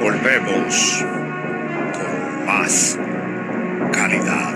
Volvemos 0.00 1.04
con 1.92 2.46
más 2.46 2.98
calidad. 3.92 4.54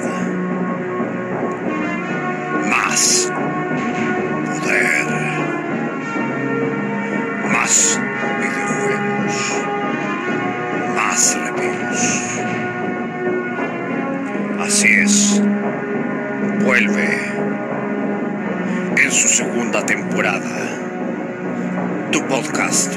Más 2.71 3.31
poder. 4.47 5.07
Más 7.53 8.01
videojuegos. 8.41 9.65
Más 10.97 11.39
reviews. 11.39 12.41
Así 14.61 14.89
es. 14.89 15.43
Vuelve 16.65 17.19
en 18.97 19.13
su 19.13 19.29
segunda 19.29 19.85
temporada. 19.85 20.57
Tu 22.11 22.23
podcast 22.29 22.97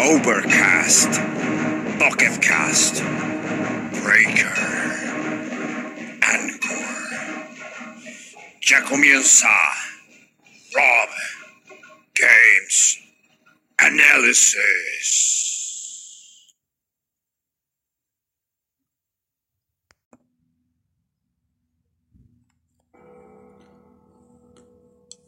Overcast, 0.00 1.12
Pocketcast, 1.98 3.02
Breaker, 4.02 4.56
Anchor. 6.22 6.86
Ya 8.62 8.82
comienza 8.88 9.46
Rob 10.72 11.10
Games 12.14 12.98
Analysis. 13.76 15.36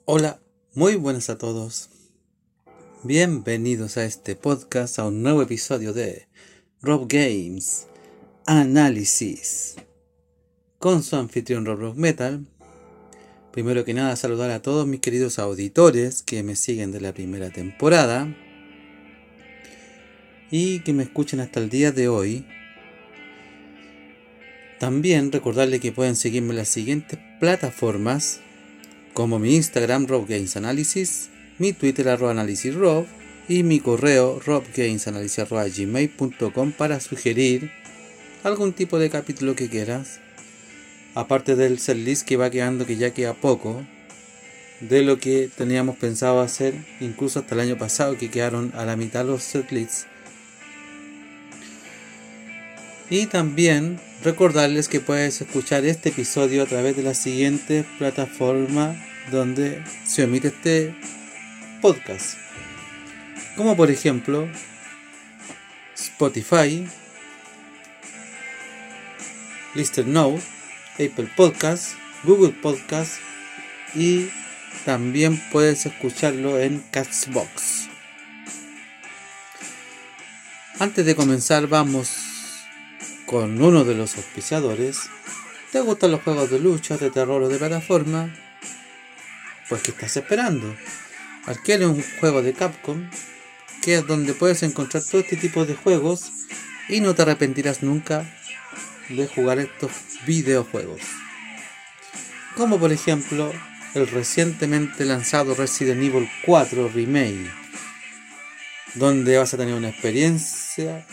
Hola, 0.07 0.41
muy 0.73 0.97
buenas 0.97 1.29
a 1.29 1.37
todos. 1.37 1.91
Bienvenidos 3.05 3.97
a 3.97 4.05
este 4.05 4.37
podcast, 4.37 5.01
a 5.01 5.07
un 5.07 5.25
nuevo 5.25 5.43
episodio 5.43 5.93
de 5.93 6.29
Rob 6.83 7.09
Games 7.09 7.89
Análisis 8.47 9.75
con 10.79 11.03
su 11.03 11.17
anfitrión 11.17 11.67
Rob 11.67 11.97
Metal. 11.97 12.47
Primero 13.51 13.85
que 13.85 13.93
nada, 13.93 14.15
saludar 14.15 14.53
a 14.53 14.63
todos 14.63 14.87
mis 14.87 15.01
queridos 15.01 15.41
auditores 15.41 16.23
que 16.23 16.45
me 16.45 16.55
siguen 16.55 16.93
de 16.93 17.01
la 17.01 17.13
primera 17.13 17.51
temporada 17.51 18.33
y 20.53 20.79
que 20.85 20.93
me 20.93 21.03
escuchen 21.03 21.41
hasta 21.41 21.59
el 21.59 21.71
día 21.71 21.91
de 21.91 22.07
hoy. 22.07 22.47
También 24.79 25.33
recordarles 25.33 25.81
que 25.81 25.91
pueden 25.91 26.15
seguirme 26.15 26.51
en 26.51 26.59
las 26.59 26.69
siguientes 26.69 27.19
plataformas 27.41 28.39
como 29.13 29.41
mi 29.41 29.57
Instagram 29.57 30.07
Rob 30.07 30.29
Games 30.29 30.57
Analysis, 30.57 31.31
mi 31.63 31.73
Twitter 31.73 32.09
arroba 32.09 32.35
y 33.49 33.63
mi 33.63 33.79
correo 33.79 34.41
robgamesanalysis.gmail.com 34.45 36.73
para 36.73 36.99
sugerir 36.99 37.71
algún 38.43 38.73
tipo 38.73 38.99
de 38.99 39.11
capítulo 39.11 39.55
que 39.55 39.69
quieras. 39.69 40.19
Aparte 41.15 41.55
del 41.55 41.79
setlist 41.79 42.27
que 42.27 42.37
va 42.37 42.51
quedando, 42.51 42.85
que 42.85 42.97
ya 42.97 43.15
queda 43.15 43.35
poco, 43.35 43.85
de 44.81 45.03
lo 45.03 45.21
que 45.21 45.49
teníamos 45.57 45.97
pensado 45.99 46.41
hacer, 46.41 46.75
incluso 46.99 47.39
hasta 47.39 47.55
el 47.55 47.61
año 47.61 47.79
pasado, 47.79 48.19
que 48.19 48.29
quedaron 48.29 48.73
a 48.75 48.85
la 48.85 48.97
mitad 48.97 49.25
los 49.25 49.45
setlists. 49.45 50.09
Y 53.09 53.27
también 53.27 54.01
recordarles 54.25 54.89
que 54.89 54.99
puedes 54.99 55.41
escuchar 55.41 55.85
este 55.85 56.09
episodio 56.09 56.65
a 56.65 56.67
través 56.67 56.97
de 56.97 57.05
la 57.05 57.15
siguiente 57.15 57.85
plataforma 57.99 58.97
donde 59.31 59.85
se 60.05 60.25
emite 60.25 60.49
este 60.49 60.97
podcast. 61.83 62.39
Como 63.57 63.77
por 63.77 63.91
ejemplo 63.91 64.49
Spotify, 65.95 66.87
Listen 69.75 70.13
Now, 70.13 70.41
Apple 70.95 71.29
Podcast, 71.37 71.95
Google 72.23 72.53
Podcast 72.53 73.17
y 73.95 74.31
también 74.87 75.43
puedes 75.51 75.85
escucharlo 75.85 76.59
en 76.59 76.79
Castbox. 76.91 77.89
Antes 80.79 81.05
de 81.05 81.17
comenzar 81.17 81.67
vamos 81.67 82.17
con 83.27 83.61
uno 83.61 83.85
de 83.85 83.95
los 83.95 84.17
auspiciadores. 84.17 85.11
¿Te 85.73 85.81
gustan 85.81 86.13
los 86.13 86.23
juegos 86.23 86.51
de 86.51 86.61
lucha, 86.61 86.97
de 86.97 87.11
terror 87.11 87.43
o 87.43 87.49
de 87.49 87.59
plataforma? 87.59 88.33
Pues 89.69 89.83
¿qué 89.83 89.91
estás 89.91 90.17
esperando? 90.19 90.75
Adquiere 91.47 91.87
un 91.87 92.03
juego 92.21 92.41
de 92.41 92.53
Capcom, 92.53 93.11
que 93.83 93.97
es 93.97 94.07
donde 94.07 94.33
puedes 94.33 94.63
encontrar 94.63 95.03
todo 95.03 95.21
este 95.21 95.37
tipo 95.37 95.65
de 95.65 95.75
juegos 95.75 96.31
y 96.89 97.01
no 97.01 97.15
te 97.15 97.23
arrepentirás 97.23 97.83
nunca 97.83 98.25
de 99.09 99.27
jugar 99.27 99.59
estos 99.59 99.91
videojuegos. 100.25 101.01
Como 102.57 102.79
por 102.79 102.93
ejemplo 102.93 103.53
el 103.95 104.07
recientemente 104.07 105.05
lanzado 105.05 105.55
Resident 105.55 106.03
Evil 106.03 106.31
4 106.47 106.89
Remake, 106.95 107.51
donde 108.95 109.37
vas 109.37 109.53
a 109.53 109.57
tener 109.57 109.75
una 109.75 109.89
experiencia 109.89 111.05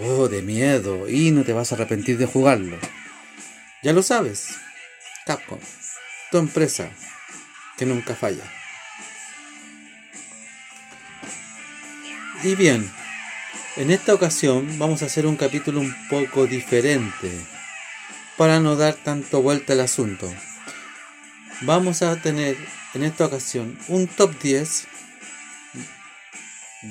oh, 0.00 0.28
de 0.28 0.42
miedo 0.42 1.08
y 1.08 1.30
no 1.30 1.44
te 1.44 1.54
vas 1.54 1.72
a 1.72 1.76
arrepentir 1.76 2.18
de 2.18 2.26
jugarlo. 2.26 2.78
Ya 3.82 3.94
lo 3.94 4.02
sabes, 4.02 4.56
Capcom, 5.24 5.60
tu 6.30 6.36
empresa 6.38 6.90
que 7.78 7.86
nunca 7.86 8.14
falla. 8.14 8.44
Y 12.44 12.56
bien, 12.56 12.92
en 13.76 13.90
esta 13.90 14.12
ocasión 14.12 14.78
vamos 14.78 15.02
a 15.02 15.06
hacer 15.06 15.26
un 15.26 15.34
capítulo 15.34 15.80
un 15.80 15.94
poco 16.10 16.46
diferente 16.46 17.32
para 18.36 18.60
no 18.60 18.76
dar 18.76 18.92
tanto 18.92 19.40
vuelta 19.40 19.72
al 19.72 19.80
asunto. 19.80 20.30
Vamos 21.62 22.02
a 22.02 22.20
tener 22.20 22.58
en 22.92 23.02
esta 23.02 23.24
ocasión 23.24 23.78
un 23.88 24.06
top 24.06 24.38
10 24.42 24.86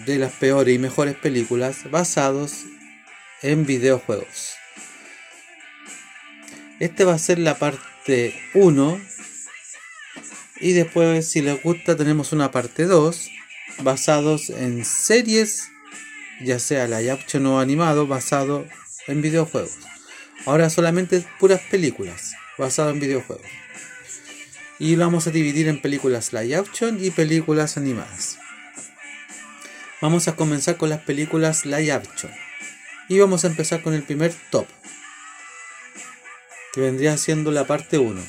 de 0.08 0.18
las 0.18 0.32
peores 0.32 0.74
y 0.74 0.80
mejores 0.80 1.16
películas 1.16 1.92
basados 1.92 2.64
en 3.44 3.68
videojuegos. 3.68 4.56
Este 6.80 7.06
va 7.06 7.14
a 7.14 7.20
ser 7.20 7.38
la 7.38 7.60
parte 7.60 8.42
1 8.56 9.00
y 10.62 10.74
después 10.74 11.30
si 11.30 11.44
les 11.44 11.62
gusta 11.62 11.96
tenemos 11.96 12.32
una 12.32 12.50
parte 12.50 12.86
2 12.86 13.30
basados 13.80 14.50
en 14.50 14.86
series, 14.86 15.70
ya 16.42 16.60
sea 16.60 16.88
live 16.88 17.12
action 17.12 17.46
o 17.46 17.60
animado, 17.60 18.08
basado 18.08 18.66
en 19.08 19.22
videojuegos. 19.22 19.78
Ahora 20.46 20.70
solamente 20.70 21.26
puras 21.40 21.62
películas 21.72 22.34
basadas 22.58 22.94
en 22.94 23.00
videojuegos. 23.00 23.46
Y 24.80 24.96
lo 24.96 25.06
vamos 25.06 25.28
a 25.28 25.32
dividir 25.32 25.68
en 25.68 25.82
películas 25.82 26.34
live 26.34 26.56
action 26.56 27.04
y 27.04 27.12
películas 27.12 27.78
animadas. 27.78 28.38
Vamos 30.02 30.28
a 30.28 30.36
comenzar 30.36 30.76
con 30.76 30.90
las 30.90 31.02
películas 31.02 31.66
live 31.66 31.92
action. 31.92 32.32
Y 33.08 33.20
vamos 33.20 33.44
a 33.44 33.48
empezar 33.48 33.82
con 33.82 33.94
el 33.94 34.04
primer 34.04 34.34
top. 34.50 34.68
Que 36.74 36.82
vendría 36.82 37.16
siendo 37.18 37.52
la 37.52 37.66
parte 37.66 37.98
1. 37.98 38.22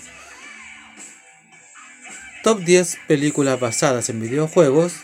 Top 2.45 2.61
10 2.61 2.99
películas 3.09 3.59
basadas 3.59 4.11
en 4.11 4.21
videojuegos 4.21 4.97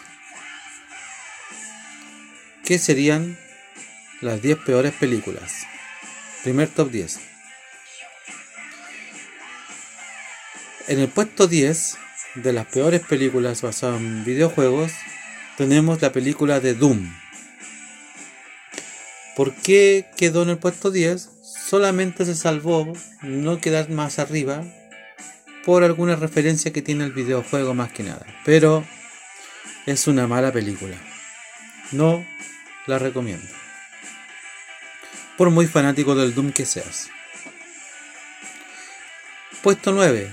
¿Qué 2.70 2.78
serían 2.78 3.37
las 4.20 4.43
10 4.43 4.58
peores 4.58 4.93
películas? 4.93 5.67
Primer 6.44 6.69
top 6.69 6.93
10. 6.93 7.19
En 10.87 11.00
el 11.00 11.08
puesto 11.08 11.49
10 11.49 11.99
de 12.37 12.52
las 12.52 12.67
peores 12.67 13.00
películas 13.00 13.62
basadas 13.62 14.00
en 14.00 14.25
videojuegos 14.25 14.93
tenemos 15.56 16.00
la 16.00 16.12
película 16.12 16.61
de 16.61 16.75
Doom. 16.75 17.12
¿Por 19.34 19.52
qué 19.52 20.06
quedó 20.16 20.44
en 20.44 20.50
el 20.50 20.58
puesto 20.58 20.93
10? 20.93 21.28
Solamente 21.43 22.25
se 22.25 22.37
salvó 22.37 22.93
no 23.23 23.61
quedar 23.61 23.90
más 23.90 24.20
arriba 24.20 24.62
por 25.64 25.82
alguna 25.82 26.14
referencia 26.14 26.73
que 26.73 26.82
tiene 26.82 27.02
el 27.02 27.12
videojuego 27.12 27.75
más 27.75 27.90
que 27.90 28.05
nada. 28.05 28.25
Pero 28.44 28.87
es 29.87 30.06
una 30.06 30.28
mala 30.28 30.52
película. 30.52 30.96
No 31.90 32.25
la 32.90 32.98
recomiendo. 32.98 33.46
Por 35.38 35.50
muy 35.50 35.66
fanático 35.66 36.14
del 36.14 36.34
Doom 36.34 36.52
que 36.52 36.66
seas. 36.66 37.08
Puesto 39.62 39.92
9. 39.92 40.31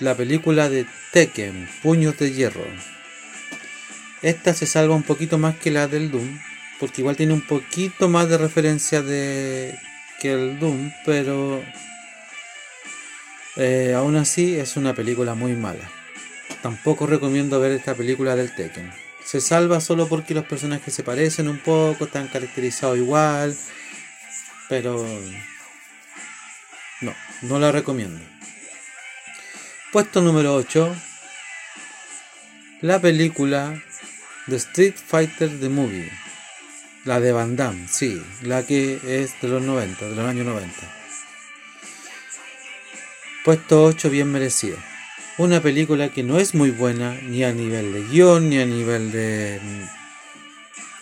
La 0.00 0.14
película 0.14 0.68
de 0.68 0.86
Tekken, 1.12 1.68
Puños 1.82 2.18
de 2.18 2.32
Hierro. 2.32 2.66
Esta 4.20 4.52
se 4.52 4.66
salva 4.66 4.94
un 4.94 5.04
poquito 5.04 5.38
más 5.38 5.56
que 5.56 5.70
la 5.70 5.86
del 5.86 6.10
Doom, 6.10 6.40
porque 6.80 7.00
igual 7.00 7.16
tiene 7.16 7.32
un 7.32 7.46
poquito 7.46 8.08
más 8.08 8.28
de 8.28 8.38
referencia 8.38 9.00
de 9.00 9.78
que 10.20 10.32
el 10.32 10.58
Doom, 10.58 10.92
pero 11.06 11.62
eh, 13.56 13.94
aún 13.96 14.16
así 14.16 14.58
es 14.58 14.76
una 14.76 14.94
película 14.94 15.34
muy 15.34 15.52
mala. 15.54 15.88
Tampoco 16.60 17.06
recomiendo 17.06 17.60
ver 17.60 17.72
esta 17.72 17.94
película 17.94 18.34
del 18.34 18.52
Tekken. 18.54 19.07
Se 19.28 19.42
salva 19.42 19.78
solo 19.82 20.08
porque 20.08 20.32
los 20.32 20.46
personajes 20.46 20.94
se 20.94 21.02
parecen 21.02 21.48
un 21.48 21.58
poco, 21.58 22.06
están 22.06 22.28
caracterizados 22.28 22.96
igual, 22.96 23.54
pero 24.70 25.06
no, 27.02 27.14
no 27.42 27.58
la 27.58 27.70
recomiendo. 27.70 28.18
Puesto 29.92 30.22
número 30.22 30.54
8. 30.54 30.96
La 32.80 33.02
película 33.02 33.78
The 34.48 34.56
Street 34.56 34.94
Fighter 34.96 35.60
The 35.60 35.68
Movie. 35.68 36.10
La 37.04 37.20
de 37.20 37.30
Van 37.30 37.54
Damme, 37.54 37.86
sí, 37.86 38.22
la 38.44 38.62
que 38.62 38.98
es 39.04 39.38
de 39.42 39.48
los 39.48 39.60
90, 39.60 40.08
de 40.08 40.14
los 40.16 40.24
años 40.24 40.46
90. 40.46 40.74
Puesto 43.44 43.84
8 43.84 44.08
bien 44.08 44.32
merecido. 44.32 44.78
Una 45.38 45.60
película 45.62 46.08
que 46.08 46.24
no 46.24 46.38
es 46.38 46.54
muy 46.56 46.70
buena 46.70 47.14
ni 47.22 47.44
a 47.44 47.52
nivel 47.52 47.92
de 47.92 48.02
guion, 48.02 48.50
ni 48.50 48.58
a 48.58 48.66
nivel 48.66 49.12
de, 49.12 49.60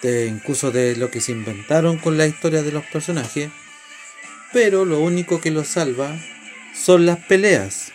de 0.02 0.26
incluso 0.26 0.70
de 0.70 0.94
lo 0.94 1.10
que 1.10 1.22
se 1.22 1.32
inventaron 1.32 1.96
con 1.96 2.18
la 2.18 2.26
historia 2.26 2.62
de 2.62 2.70
los 2.70 2.84
personajes. 2.84 3.48
Pero 4.52 4.84
lo 4.84 5.00
único 5.00 5.40
que 5.40 5.50
lo 5.50 5.64
salva 5.64 6.14
son 6.74 7.06
las 7.06 7.18
peleas. 7.18 7.92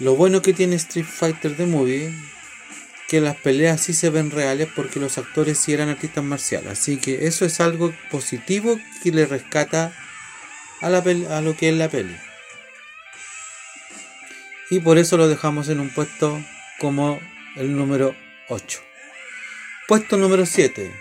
Lo 0.00 0.16
bueno 0.16 0.40
que 0.40 0.54
tiene 0.54 0.76
Street 0.76 1.04
Fighter 1.06 1.54
The 1.54 1.66
Movie 1.66 2.10
que 3.08 3.20
las 3.20 3.36
peleas 3.36 3.80
sí 3.80 3.94
se 3.94 4.10
ven 4.10 4.30
reales 4.30 4.68
porque 4.74 5.00
los 5.00 5.18
actores 5.18 5.58
sí 5.58 5.72
eran 5.72 5.88
artistas 5.90 6.24
marciales. 6.24 6.72
Así 6.72 6.98
que 6.98 7.26
eso 7.26 7.44
es 7.44 7.60
algo 7.60 7.92
positivo 8.10 8.78
que 9.02 9.10
le 9.10 9.26
rescata 9.26 9.92
a, 10.80 10.88
la 10.88 10.98
a 10.98 11.40
lo 11.40 11.56
que 11.56 11.68
es 11.70 11.74
la 11.74 11.88
peli. 11.88 12.14
Y 14.70 14.80
por 14.80 14.98
eso 14.98 15.16
lo 15.16 15.28
dejamos 15.28 15.68
en 15.68 15.80
un 15.80 15.90
puesto 15.90 16.38
como 16.78 17.18
el 17.56 17.74
número 17.76 18.14
8. 18.48 18.80
Puesto 19.86 20.16
número 20.16 20.44
7. 20.44 20.92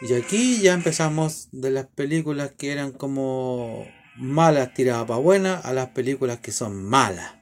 Y 0.00 0.14
aquí 0.14 0.60
ya 0.60 0.74
empezamos 0.74 1.48
de 1.52 1.70
las 1.70 1.86
películas 1.86 2.52
que 2.58 2.72
eran 2.72 2.92
como 2.92 3.86
malas 4.16 4.74
tiradas 4.74 5.06
para 5.06 5.20
buenas 5.20 5.64
a 5.64 5.72
las 5.72 5.90
películas 5.90 6.40
que 6.40 6.50
son 6.52 6.84
malas. 6.84 7.34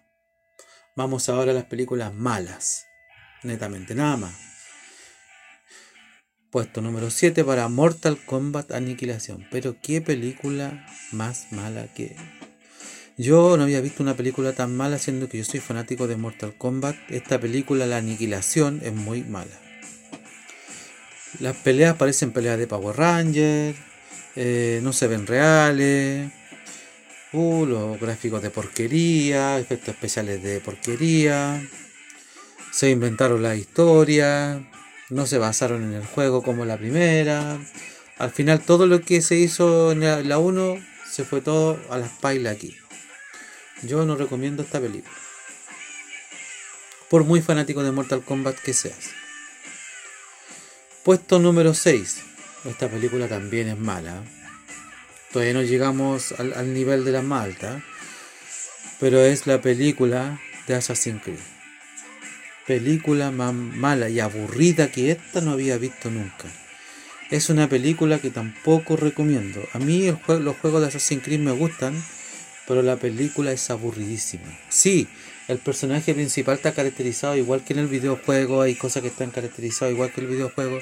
Vamos 0.95 1.29
ahora 1.29 1.53
a 1.53 1.55
las 1.55 1.65
películas 1.65 2.13
malas 2.15 2.87
netamente, 3.43 3.95
nada 3.95 4.17
más. 4.17 4.35
Puesto 6.51 6.81
número 6.81 7.11
7 7.11 7.45
para 7.45 7.69
Mortal 7.69 8.19
Kombat 8.25 8.73
Aniquilación. 8.73 9.47
Pero 9.51 9.77
qué 9.83 10.01
película 10.01 10.87
más 11.13 11.53
mala 11.53 11.93
que... 11.93 12.17
Yo 13.17 13.57
no 13.57 13.63
había 13.63 13.81
visto 13.81 14.03
una 14.03 14.15
película 14.15 14.53
tan 14.53 14.77
mala 14.77 14.99
siendo 14.99 15.29
que 15.29 15.39
yo 15.39 15.45
soy 15.45 15.61
fanático 15.61 16.07
de 16.07 16.17
Mortal 16.17 16.55
Kombat. 16.57 16.97
Esta 17.09 17.41
película, 17.41 17.87
La 17.87 17.97
Aniquilación, 17.97 18.81
es 18.85 18.93
muy 18.93 19.23
mala. 19.23 19.59
Las 21.41 21.57
peleas 21.57 21.97
parecen 21.97 22.33
peleas 22.33 22.59
de 22.59 22.67
Power 22.67 22.97
Rangers. 22.97 23.79
Eh, 24.37 24.81
no 24.83 24.93
se 24.93 25.07
ven 25.07 25.27
reales. 25.27 26.31
Uh, 27.33 27.65
los 27.65 27.99
gráficos 27.99 28.43
de 28.43 28.51
porquería. 28.51 29.59
Efectos 29.59 29.95
especiales 29.95 30.43
de 30.43 30.61
porquería 30.61 31.63
se 32.77 32.91
inventaron 32.91 33.43
la 33.43 33.57
historia, 33.57 34.63
no 35.09 35.25
se 35.25 35.39
basaron 35.39 35.83
en 35.83 35.95
el 35.95 36.05
juego 36.05 36.43
como 36.43 36.67
la 36.67 36.77
primera. 36.77 37.59
Al 38.19 38.31
final 38.31 38.61
todo 38.61 38.87
lo 38.87 39.01
que 39.01 39.23
se 39.23 39.37
hizo 39.37 39.93
en 39.93 40.29
la 40.29 40.39
1 40.39 40.77
se 41.11 41.25
fue 41.25 41.41
todo 41.41 41.81
a 41.89 41.97
las 41.97 42.11
pailas 42.11 42.55
aquí. 42.55 42.77
Yo 43.83 44.05
no 44.05 44.17
recomiendo 44.17 44.63
esta 44.63 44.81
película. 44.81 45.15
Por 47.11 47.25
muy 47.25 47.41
fanático 47.41 47.83
de 47.83 47.93
Mortal 47.93 48.23
Kombat 48.23 48.59
que 48.59 48.75
seas. 48.75 49.11
Puesto 51.05 51.39
número 51.39 51.75
6. 51.75 52.23
Esta 52.65 52.89
película 52.89 53.29
también 53.29 53.69
es 53.69 53.79
mala. 53.79 54.25
Todavía 55.33 55.55
no 55.55 55.63
llegamos 55.63 56.33
al, 56.33 56.75
nivel 56.75 57.05
de 57.05 57.13
la 57.13 57.23
malta. 57.23 57.83
Pero 58.99 59.21
es 59.21 59.47
la 59.47 59.61
película 59.61 60.41
de 60.67 60.75
Assassin's 60.75 61.23
Creed 61.23 61.57
película 62.67 63.31
más 63.31 63.55
mala 63.55 64.09
y 64.09 64.21
aburrida 64.21 64.91
que 64.91 65.13
esta 65.13 65.41
no 65.41 65.53
había 65.53 65.79
visto 65.79 66.11
nunca. 66.11 66.49
Es 67.31 67.49
una 67.49 67.69
película 67.69 68.19
que 68.19 68.31
tampoco 68.31 68.97
recomiendo. 68.97 69.63
A 69.73 69.79
mí 69.79 70.13
los 70.27 70.57
juegos 70.57 70.81
de 70.81 70.89
Assassin's 70.89 71.23
Creed 71.23 71.41
me 71.41 71.53
gustan, 71.53 71.95
pero 72.67 72.83
la 72.83 72.97
película 72.97 73.53
es 73.53 73.71
aburridísima. 73.71 74.47
Sí, 74.69 75.09
el 75.49 75.59
personaje 75.59 76.15
principal 76.15 76.57
está 76.57 76.73
caracterizado 76.73 77.37
igual 77.37 77.65
que 77.65 77.73
en 77.73 77.81
el 77.81 77.87
videojuego, 77.87 78.63
hay 78.63 78.75
cosas 78.75 79.03
que 79.03 79.09
están 79.09 79.31
caracterizadas 79.31 79.95
igual 79.95 80.13
que 80.13 80.21
el 80.21 80.27
videojuego, 80.27 80.81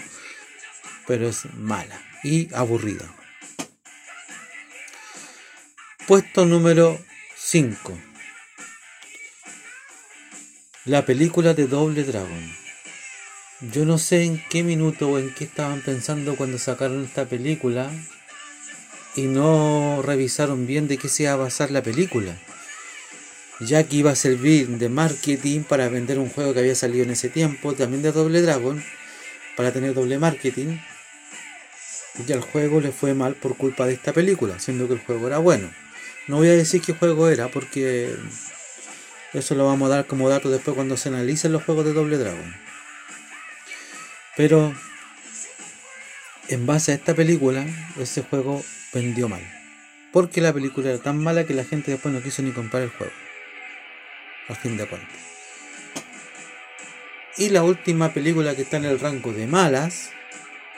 pero 1.07 1.29
es 1.29 1.45
mala 1.55 2.01
y 2.23 2.53
aburrida. 2.55 3.05
Puesto 6.07 6.45
número 6.47 6.99
5. 7.37 7.99
La 10.87 11.07
película 11.07 11.55
de 11.55 11.67
Doble 11.67 12.05
Dragon. 12.05 12.53
Yo 13.73 13.87
no 13.87 13.97
sé 13.97 14.25
en 14.25 14.43
qué 14.51 14.63
minuto 14.63 15.09
o 15.09 15.19
en 15.19 15.33
qué 15.33 15.45
estaban 15.45 15.81
pensando 15.81 16.37
cuando 16.37 16.59
sacaron 16.59 17.05
esta 17.05 17.25
película 17.25 17.91
y 19.17 19.23
no 19.23 20.03
revisaron 20.03 20.67
bien 20.67 20.89
de 20.89 20.99
qué 20.99 21.09
se 21.09 21.25
iba 21.25 21.33
a 21.33 21.37
basar 21.37 21.71
la 21.71 21.83
película. 21.83 22.37
Ya 23.61 23.85
que 23.85 23.97
iba 23.97 24.11
a 24.11 24.17
servir 24.17 24.69
de 24.69 24.89
marketing 24.89 25.63
para 25.63 25.89
vender 25.89 26.19
un 26.19 26.29
juego 26.29 26.53
que 26.53 26.61
había 26.61 26.75
salido 26.75 27.05
en 27.05 27.11
ese 27.11 27.29
tiempo, 27.29 27.75
también 27.75 28.03
de 28.03 28.13
Doble 28.13 28.43
Dragon, 28.43 28.83
para 29.57 29.73
tener 29.73 29.95
doble 29.95 30.19
marketing. 30.19 30.79
Y 32.27 32.33
al 32.33 32.41
juego 32.41 32.81
le 32.81 32.93
fue 32.93 33.15
mal 33.15 33.35
por 33.35 33.57
culpa 33.57 33.87
de 33.87 33.95
esta 33.95 34.13
película, 34.13 34.59
siendo 34.59 34.89
que 34.89 34.95
el 34.95 35.01
juego 35.01 35.27
era 35.29 35.39
bueno. 35.39 35.71
No 36.27 36.37
voy 36.37 36.49
a 36.49 36.53
decir 36.53 36.81
qué 36.81 36.93
juego 36.95 37.29
era 37.29 37.49
porque 37.49 38.15
eso 39.33 39.55
lo 39.55 39.67
vamos 39.67 39.91
a 39.91 39.97
dar 39.97 40.07
como 40.07 40.29
dato 40.29 40.51
después 40.51 40.75
cuando 40.75 40.97
se 40.97 41.09
analicen 41.09 41.53
los 41.53 41.65
juegos 41.65 41.85
de 41.85 41.93
Doble 41.93 42.19
Dragon. 42.19 42.55
Pero 44.37 44.75
en 46.49 46.67
base 46.67 46.93
a 46.93 46.95
esta 46.95 47.15
película, 47.15 47.67
ese 48.01 48.23
juego 48.23 48.65
vendió 48.95 49.29
mal. 49.29 49.43
Porque 50.13 50.41
la 50.41 50.53
película 50.53 50.91
era 50.91 50.99
tan 50.99 51.19
mala 51.19 51.45
que 51.45 51.55
la 51.55 51.65
gente 51.65 51.91
después 51.91 52.15
no 52.15 52.23
quiso 52.23 52.41
ni 52.43 52.53
comprar 52.53 52.85
el 52.85 52.91
juego. 52.91 53.13
A 54.49 54.55
fin 54.55 54.77
de 54.77 54.87
cuentas. 54.87 55.19
Y 57.37 57.49
la 57.49 57.65
última 57.65 58.13
película 58.13 58.55
que 58.55 58.63
está 58.63 58.77
en 58.77 58.85
el 58.85 59.01
rango 59.01 59.33
de 59.33 59.49
malas, 59.49 60.11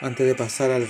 antes 0.01 0.25
de 0.25 0.33
pasar 0.33 0.71
al, 0.71 0.89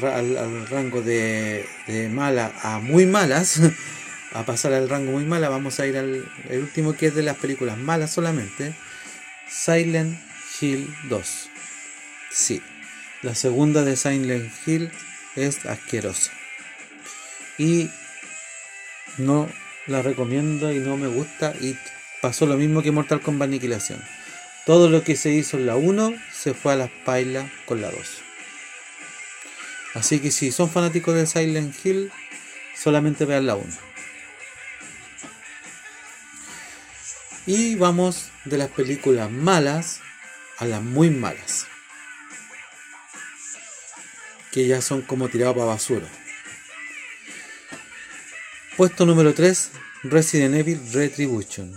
rango 0.69 1.01
de, 1.01 1.65
de 1.87 2.07
mala 2.07 2.53
a 2.63 2.79
muy 2.79 3.05
malas, 3.05 3.59
a 4.33 4.43
pasar 4.45 4.71
al 4.73 4.87
rango 4.87 5.11
muy 5.11 5.25
mala, 5.25 5.49
vamos 5.49 5.81
a 5.81 5.85
ir 5.85 5.97
al 5.97 6.23
último 6.51 6.95
que 6.95 7.07
es 7.07 7.15
de 7.15 7.23
las 7.23 7.35
películas 7.35 7.77
malas 7.77 8.11
solamente. 8.11 8.73
Silent 9.49 10.17
Hill 10.61 10.93
2. 11.09 11.49
Sí, 12.31 12.61
la 13.23 13.35
segunda 13.35 13.83
de 13.83 13.97
Silent 13.97 14.51
Hill 14.65 14.91
es 15.35 15.65
asquerosa. 15.65 16.36
Y 17.57 17.89
no 19.17 19.49
la 19.87 20.01
recomiendo 20.01 20.71
y 20.71 20.79
no 20.79 20.97
me 20.97 21.07
gusta. 21.07 21.53
Y 21.59 21.77
pasó 22.21 22.45
lo 22.45 22.57
mismo 22.57 22.81
que 22.81 22.91
Mortal 22.91 23.21
Kombat 23.21 23.47
Aniquilación. 23.47 24.03
Todo 24.65 24.89
lo 24.89 25.03
que 25.03 25.15
se 25.15 25.31
hizo 25.31 25.57
en 25.57 25.65
la 25.65 25.75
1 25.75 26.13
se 26.31 26.53
fue 26.53 26.73
a 26.73 26.75
las 26.75 26.89
pailas 27.05 27.49
con 27.65 27.81
la 27.81 27.89
2. 27.89 27.99
Así 29.93 30.19
que 30.19 30.29
si 30.29 30.51
son 30.51 30.69
fanáticos 30.69 31.15
de 31.15 31.25
Silent 31.25 31.73
Hill, 31.83 32.11
solamente 32.75 33.25
vean 33.25 33.47
la 33.47 33.55
1. 33.55 33.65
Y 37.47 37.75
vamos 37.75 38.29
de 38.43 38.57
las 38.57 38.69
películas 38.69 39.31
malas 39.31 40.01
a 40.57 40.65
las 40.65 40.81
muy 40.81 41.09
malas. 41.09 41.65
Que 44.51 44.67
ya 44.67 44.81
son 44.81 45.01
como 45.01 45.29
tirados 45.29 45.55
para 45.55 45.67
basura. 45.67 46.07
Puesto 48.77 49.07
número 49.07 49.33
3, 49.33 49.71
Resident 50.03 50.53
Evil 50.53 50.79
Retribution. 50.93 51.73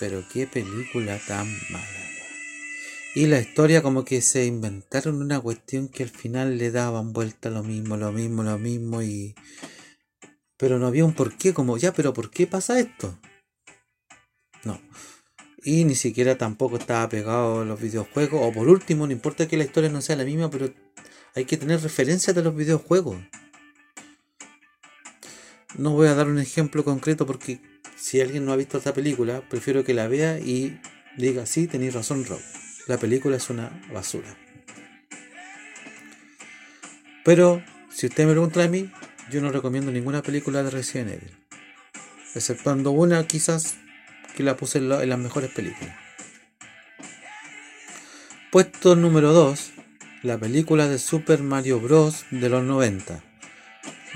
Pero 0.00 0.24
qué 0.32 0.46
película 0.46 1.20
tan 1.28 1.46
mala. 1.70 1.86
Y 3.14 3.26
la 3.26 3.38
historia 3.38 3.82
como 3.82 4.02
que 4.06 4.22
se 4.22 4.46
inventaron 4.46 5.20
una 5.20 5.38
cuestión 5.40 5.88
que 5.88 6.04
al 6.04 6.08
final 6.08 6.56
le 6.56 6.70
daban 6.70 7.12
vuelta 7.12 7.50
lo 7.50 7.62
mismo, 7.62 7.98
lo 7.98 8.12
mismo, 8.12 8.42
lo 8.42 8.58
mismo 8.58 9.02
y... 9.02 9.34
Pero 10.56 10.78
no 10.78 10.86
había 10.86 11.04
un 11.04 11.12
porqué, 11.12 11.52
como 11.52 11.76
ya, 11.76 11.92
pero 11.92 12.14
¿por 12.14 12.30
qué 12.30 12.46
pasa 12.46 12.80
esto? 12.80 13.20
No. 14.64 14.80
Y 15.64 15.84
ni 15.84 15.96
siquiera 15.96 16.38
tampoco 16.38 16.78
estaba 16.78 17.06
pegado 17.10 17.60
a 17.60 17.64
los 17.66 17.78
videojuegos. 17.78 18.40
O 18.42 18.52
por 18.52 18.70
último, 18.70 19.06
no 19.06 19.12
importa 19.12 19.46
que 19.46 19.58
la 19.58 19.64
historia 19.64 19.90
no 19.90 20.00
sea 20.00 20.16
la 20.16 20.24
misma, 20.24 20.50
pero 20.50 20.72
hay 21.34 21.44
que 21.44 21.58
tener 21.58 21.82
referencias 21.82 22.34
de 22.34 22.42
los 22.42 22.56
videojuegos. 22.56 23.18
No 25.78 25.90
voy 25.90 26.08
a 26.08 26.14
dar 26.14 26.28
un 26.28 26.38
ejemplo 26.38 26.84
concreto 26.84 27.26
porque 27.26 27.60
si 27.96 28.20
alguien 28.20 28.46
no 28.46 28.52
ha 28.52 28.56
visto 28.56 28.78
esta 28.78 28.94
película, 28.94 29.42
prefiero 29.48 29.84
que 29.84 29.92
la 29.92 30.08
vea 30.08 30.38
y 30.38 30.80
diga, 31.18 31.44
sí, 31.44 31.66
tenéis 31.66 31.94
razón, 31.94 32.24
Rob. 32.24 32.40
La 32.86 32.98
película 32.98 33.36
es 33.36 33.50
una 33.50 33.70
basura. 33.92 34.28
Pero, 37.24 37.62
si 37.90 38.06
usted 38.06 38.24
me 38.24 38.32
pregunta 38.32 38.62
a 38.62 38.68
mí, 38.68 38.90
yo 39.30 39.42
no 39.42 39.50
recomiendo 39.50 39.90
ninguna 39.90 40.22
película 40.22 40.62
de 40.62 40.70
Resident 40.70 41.10
Evil. 41.10 41.36
Exceptuando 42.34 42.92
una, 42.92 43.26
quizás, 43.26 43.76
que 44.36 44.42
la 44.42 44.56
puse 44.56 44.78
en, 44.78 44.88
las 44.88 45.18
mejores 45.18 45.50
películas. 45.50 45.96
Puesto 48.52 48.94
número 48.94 49.32
2, 49.32 49.72
la 50.22 50.38
película 50.38 50.88
de 50.88 50.98
Super 50.98 51.42
Mario 51.42 51.80
Bros. 51.80 52.24
de 52.30 52.48
los 52.48 52.62
90. 52.62 53.25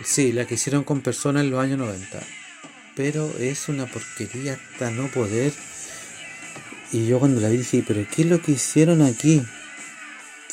Sí, 0.04 0.32
la 0.32 0.46
que 0.46 0.54
hicieron 0.54 0.84
con 0.84 1.00
personas 1.00 1.44
en 1.44 1.50
los 1.50 1.60
años 1.60 1.78
90. 1.78 2.20
Pero 2.96 3.32
es 3.38 3.68
una 3.68 3.86
porquería 3.86 4.54
hasta 4.54 4.90
no 4.90 5.08
poder. 5.08 5.52
Y 6.92 7.06
yo 7.06 7.18
cuando 7.18 7.40
la 7.40 7.48
vi 7.48 7.58
dije, 7.58 7.84
pero 7.86 8.04
¿qué 8.10 8.22
es 8.22 8.28
lo 8.28 8.40
que 8.42 8.52
hicieron 8.52 9.02
aquí? 9.02 9.42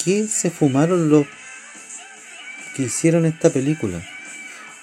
¿Qué 0.04 0.28
se 0.28 0.52
fumaron 0.52 1.10
los 1.10 1.26
que 2.76 2.84
hicieron 2.84 3.26
esta 3.26 3.50
película? 3.50 4.02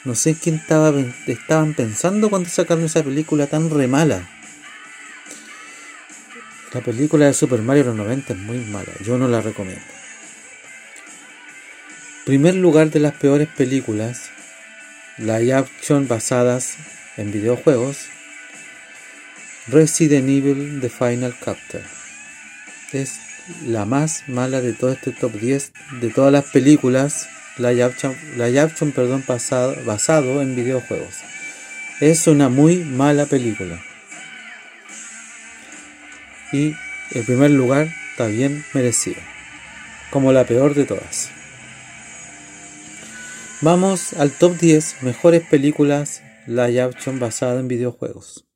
No 0.04 0.14
sé 0.14 0.34
quién 0.34 0.56
estaba, 0.56 0.92
estaban 1.26 1.74
pensando 1.74 2.28
cuando 2.28 2.48
sacaron 2.48 2.84
esa 2.84 3.02
película 3.02 3.46
tan 3.46 3.70
re 3.70 3.86
mala. 3.86 4.28
La 6.72 6.80
película 6.80 7.26
de 7.26 7.34
Super 7.34 7.62
Mario 7.62 7.84
de 7.84 7.88
los 7.90 7.98
90 7.98 8.32
es 8.32 8.38
muy 8.38 8.58
mala, 8.58 8.90
yo 9.02 9.16
no 9.16 9.28
la 9.28 9.40
recomiendo. 9.40 9.84
Primer 12.26 12.56
lugar 12.56 12.90
de 12.90 13.00
las 13.00 13.14
peores 13.14 13.48
películas 13.48 14.23
live 15.18 15.54
action 15.54 16.08
basadas 16.08 16.76
en 17.16 17.30
videojuegos, 17.30 18.06
Resident 19.68 20.28
Evil 20.28 20.80
The 20.80 20.88
Final 20.88 21.34
Chapter. 21.44 21.82
Es 22.92 23.20
la 23.64 23.84
más 23.84 24.24
mala 24.28 24.60
de 24.60 24.72
todo 24.72 24.92
este 24.92 25.12
top 25.12 25.32
10 25.32 25.72
de 26.00 26.10
todas 26.10 26.32
las 26.32 26.44
películas 26.46 27.28
live 27.58 27.84
action, 27.84 28.16
action 28.58 28.92
perdón, 28.92 29.24
basado, 29.26 29.76
basado 29.84 30.42
en 30.42 30.56
videojuegos. 30.56 31.20
Es 32.00 32.26
una 32.26 32.48
muy 32.48 32.78
mala 32.78 33.26
película. 33.26 33.80
Y 36.52 36.74
el 37.12 37.24
primer 37.24 37.52
lugar 37.52 37.88
está 38.10 38.26
bien 38.26 38.64
merecido. 38.74 39.20
Como 40.10 40.32
la 40.32 40.44
peor 40.44 40.74
de 40.74 40.84
todas. 40.84 41.33
Vamos 43.60 44.14
al 44.14 44.32
top 44.32 44.58
10 44.58 45.02
mejores 45.02 45.42
películas 45.46 46.22
live 46.46 46.82
action 46.82 47.20
basadas 47.20 47.60
en 47.60 47.68
videojuegos. 47.68 48.46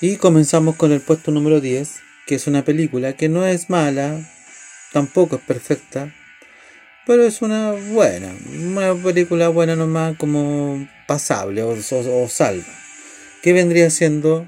Y 0.00 0.16
comenzamos 0.16 0.76
con 0.76 0.92
el 0.92 1.00
puesto 1.00 1.32
número 1.32 1.60
10, 1.60 1.96
que 2.26 2.36
es 2.36 2.46
una 2.46 2.64
película 2.64 3.14
que 3.14 3.28
no 3.28 3.44
es 3.44 3.68
mala, 3.68 4.26
tampoco 4.92 5.36
es 5.36 5.42
perfecta, 5.42 6.14
pero 7.04 7.24
es 7.24 7.42
una 7.42 7.72
buena, 7.72 8.32
una 8.48 8.94
película 8.94 9.48
buena 9.48 9.74
nomás 9.74 10.16
como 10.16 10.88
pasable 11.08 11.62
o, 11.62 11.70
o 11.70 12.28
salva. 12.28 12.64
Que 13.42 13.52
vendría 13.52 13.90
siendo 13.90 14.46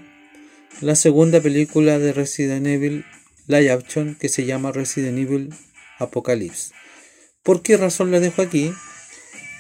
la 0.80 0.94
segunda 0.94 1.40
película 1.40 1.99
de 1.99 2.12
Resident 2.12 2.66
Evil 2.66 3.04
live 3.49 3.70
action 3.73 4.14
que 4.14 4.28
se 4.28 4.47
llama 4.47 4.70
Resident 4.70 5.18
Evil 5.18 5.52
Apocalypse. 5.99 6.73
¿Por 7.49 7.62
qué 7.62 7.78
razón 7.78 8.11
la 8.11 8.21
dejo 8.21 8.43
aquí? 8.43 8.75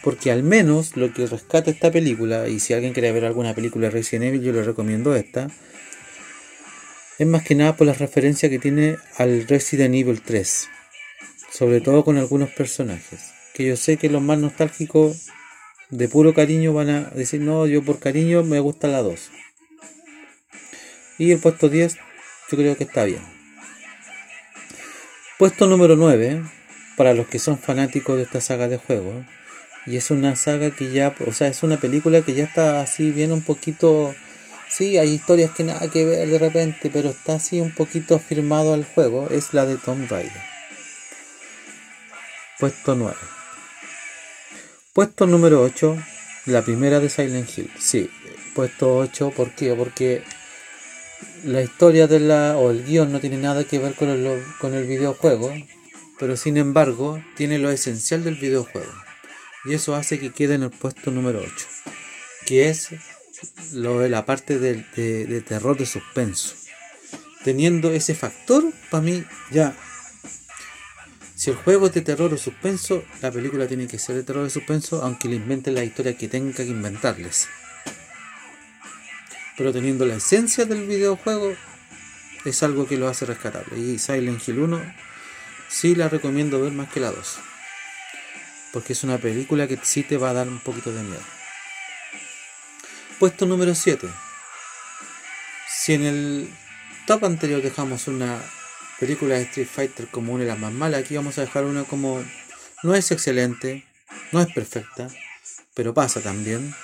Porque 0.02 0.30
al 0.30 0.42
menos 0.42 0.94
lo 0.94 1.10
que 1.14 1.26
rescata 1.26 1.70
esta 1.70 1.90
película, 1.90 2.46
y 2.46 2.60
si 2.60 2.74
alguien 2.74 2.92
quiere 2.92 3.12
ver 3.12 3.24
alguna 3.24 3.54
película 3.54 3.86
de 3.86 3.92
Resident 3.92 4.26
Evil, 4.26 4.42
yo 4.42 4.52
le 4.52 4.62
recomiendo 4.62 5.16
esta, 5.16 5.48
es 7.18 7.26
más 7.26 7.44
que 7.44 7.54
nada 7.54 7.76
por 7.76 7.86
la 7.86 7.94
referencia 7.94 8.50
que 8.50 8.58
tiene 8.58 8.98
al 9.16 9.48
Resident 9.48 9.94
Evil 9.94 10.20
3, 10.20 10.68
sobre 11.50 11.80
todo 11.80 12.04
con 12.04 12.18
algunos 12.18 12.50
personajes, 12.50 13.20
que 13.54 13.64
yo 13.64 13.74
sé 13.74 13.96
que 13.96 14.10
los 14.10 14.20
más 14.20 14.38
nostálgicos 14.38 15.28
de 15.88 16.08
puro 16.08 16.34
cariño 16.34 16.74
van 16.74 16.90
a 16.90 17.00
decir, 17.12 17.40
no, 17.40 17.66
yo 17.66 17.82
por 17.82 18.00
cariño 18.00 18.44
me 18.44 18.60
gusta 18.60 18.88
la 18.88 19.00
2. 19.00 19.30
Y 21.16 21.32
el 21.32 21.38
puesto 21.38 21.70
10 21.70 21.96
yo 22.50 22.58
creo 22.58 22.76
que 22.76 22.84
está 22.84 23.04
bien. 23.04 23.22
Puesto 25.38 25.66
número 25.66 25.96
9 25.96 26.57
para 26.98 27.14
los 27.14 27.28
que 27.28 27.38
son 27.38 27.60
fanáticos 27.60 28.16
de 28.16 28.24
esta 28.24 28.40
saga 28.40 28.66
de 28.66 28.76
juegos. 28.76 29.24
Y 29.86 29.96
es 29.96 30.10
una 30.10 30.34
saga 30.34 30.72
que 30.72 30.90
ya, 30.90 31.14
o 31.24 31.32
sea, 31.32 31.46
es 31.46 31.62
una 31.62 31.78
película 31.78 32.22
que 32.22 32.34
ya 32.34 32.44
está 32.44 32.82
así 32.82 33.12
bien 33.12 33.32
un 33.32 33.40
poquito... 33.40 34.14
Sí, 34.68 34.98
hay 34.98 35.10
historias 35.10 35.52
que 35.52 35.62
nada 35.62 35.88
que 35.88 36.04
ver 36.04 36.28
de 36.28 36.38
repente, 36.38 36.90
pero 36.92 37.10
está 37.10 37.36
así 37.36 37.60
un 37.60 37.72
poquito 37.72 38.18
firmado 38.18 38.74
al 38.74 38.84
juego. 38.84 39.28
Es 39.30 39.54
la 39.54 39.64
de 39.64 39.76
Tomb 39.76 40.10
Raider. 40.10 40.42
Puesto 42.58 42.96
9. 42.96 43.16
Puesto 44.92 45.26
número 45.26 45.62
8, 45.62 45.96
la 46.46 46.62
primera 46.62 46.98
de 46.98 47.08
Silent 47.08 47.48
Hill. 47.56 47.70
Sí, 47.78 48.10
puesto 48.54 48.96
8, 48.96 49.30
¿por 49.30 49.52
qué? 49.52 49.72
Porque 49.74 50.24
la 51.44 51.62
historia 51.62 52.08
de 52.08 52.18
la, 52.18 52.58
o 52.58 52.72
el 52.72 52.84
guion 52.84 53.12
no 53.12 53.20
tiene 53.20 53.36
nada 53.38 53.62
que 53.62 53.78
ver 53.78 53.94
con 53.94 54.08
el, 54.08 54.42
con 54.58 54.74
el 54.74 54.84
videojuego 54.84 55.52
pero 56.18 56.36
sin 56.36 56.56
embargo 56.56 57.22
tiene 57.36 57.58
lo 57.58 57.70
esencial 57.70 58.24
del 58.24 58.34
videojuego. 58.34 58.92
Y 59.64 59.74
eso 59.74 59.94
hace 59.94 60.18
que 60.18 60.30
quede 60.32 60.54
en 60.54 60.62
el 60.62 60.70
puesto 60.70 61.10
número 61.10 61.40
8, 61.40 61.50
que 62.46 62.68
es 62.68 62.90
lo 63.72 64.00
de 64.00 64.08
la 64.08 64.24
parte 64.24 64.58
de, 64.58 65.42
terror 65.42 65.76
de 65.76 65.86
suspenso. 65.86 66.54
Teniendo 67.44 67.90
ese 67.90 68.14
factor, 68.14 68.64
para 68.90 69.02
mí 69.02 69.24
ya 69.50 69.76
si 71.34 71.50
el 71.50 71.56
juego 71.56 71.86
es 71.86 71.94
de 71.94 72.00
terror 72.00 72.34
o 72.34 72.36
suspenso, 72.36 73.04
la 73.22 73.30
película 73.30 73.68
tiene 73.68 73.86
que 73.86 73.98
ser 74.00 74.16
de 74.16 74.24
terror 74.24 74.44
o 74.44 74.50
suspenso, 74.50 75.02
aunque 75.02 75.28
le 75.28 75.36
inventen 75.36 75.74
la 75.74 75.84
historia 75.84 76.16
que 76.16 76.26
tenga 76.26 76.52
que 76.52 76.64
inventarles. 76.64 77.46
Pero 79.56 79.72
teniendo 79.72 80.04
la 80.04 80.16
esencia 80.16 80.64
del 80.64 80.86
videojuego, 80.86 81.54
es 82.44 82.62
algo 82.64 82.88
que 82.88 82.96
lo 82.96 83.06
hace 83.06 83.24
rescatable. 83.24 83.78
Y 83.78 83.98
Silent 83.98 84.48
Hill 84.48 84.58
1 84.58 85.07
sí 85.68 85.94
la 85.94 86.08
recomiendo 86.08 86.60
ver 86.60 86.72
más 86.72 86.90
que 86.90 87.00
la 87.00 87.10
2. 87.10 87.38
Porque 88.72 88.92
es 88.92 89.04
una 89.04 89.18
película 89.18 89.66
que 89.66 89.78
sí 89.82 90.02
te 90.02 90.16
va 90.16 90.30
a 90.30 90.34
dar 90.34 90.48
un 90.48 90.60
poquito 90.60 90.92
de 90.92 91.02
miedo. 91.02 91.22
Puesto 93.18 93.46
número 93.46 93.74
7. 93.74 94.08
Si 95.68 95.94
en 95.94 96.02
el 96.04 96.54
top 97.06 97.24
anterior 97.24 97.62
dejamos 97.62 98.06
una 98.08 98.40
película 98.98 99.36
de 99.36 99.42
Street 99.42 99.68
Fighter 99.68 100.08
como 100.08 100.34
una 100.34 100.44
de 100.44 100.50
las 100.50 100.58
más 100.58 100.72
malas, 100.72 101.00
aquí 101.00 101.16
vamos 101.16 101.38
a 101.38 101.42
dejar 101.42 101.64
una 101.64 101.84
como 101.84 102.22
no 102.82 102.94
es 102.94 103.10
excelente, 103.10 103.84
no 104.32 104.40
es 104.40 104.52
perfecta, 104.52 105.08
pero 105.74 105.94
pasa 105.94 106.20
también, 106.20 106.74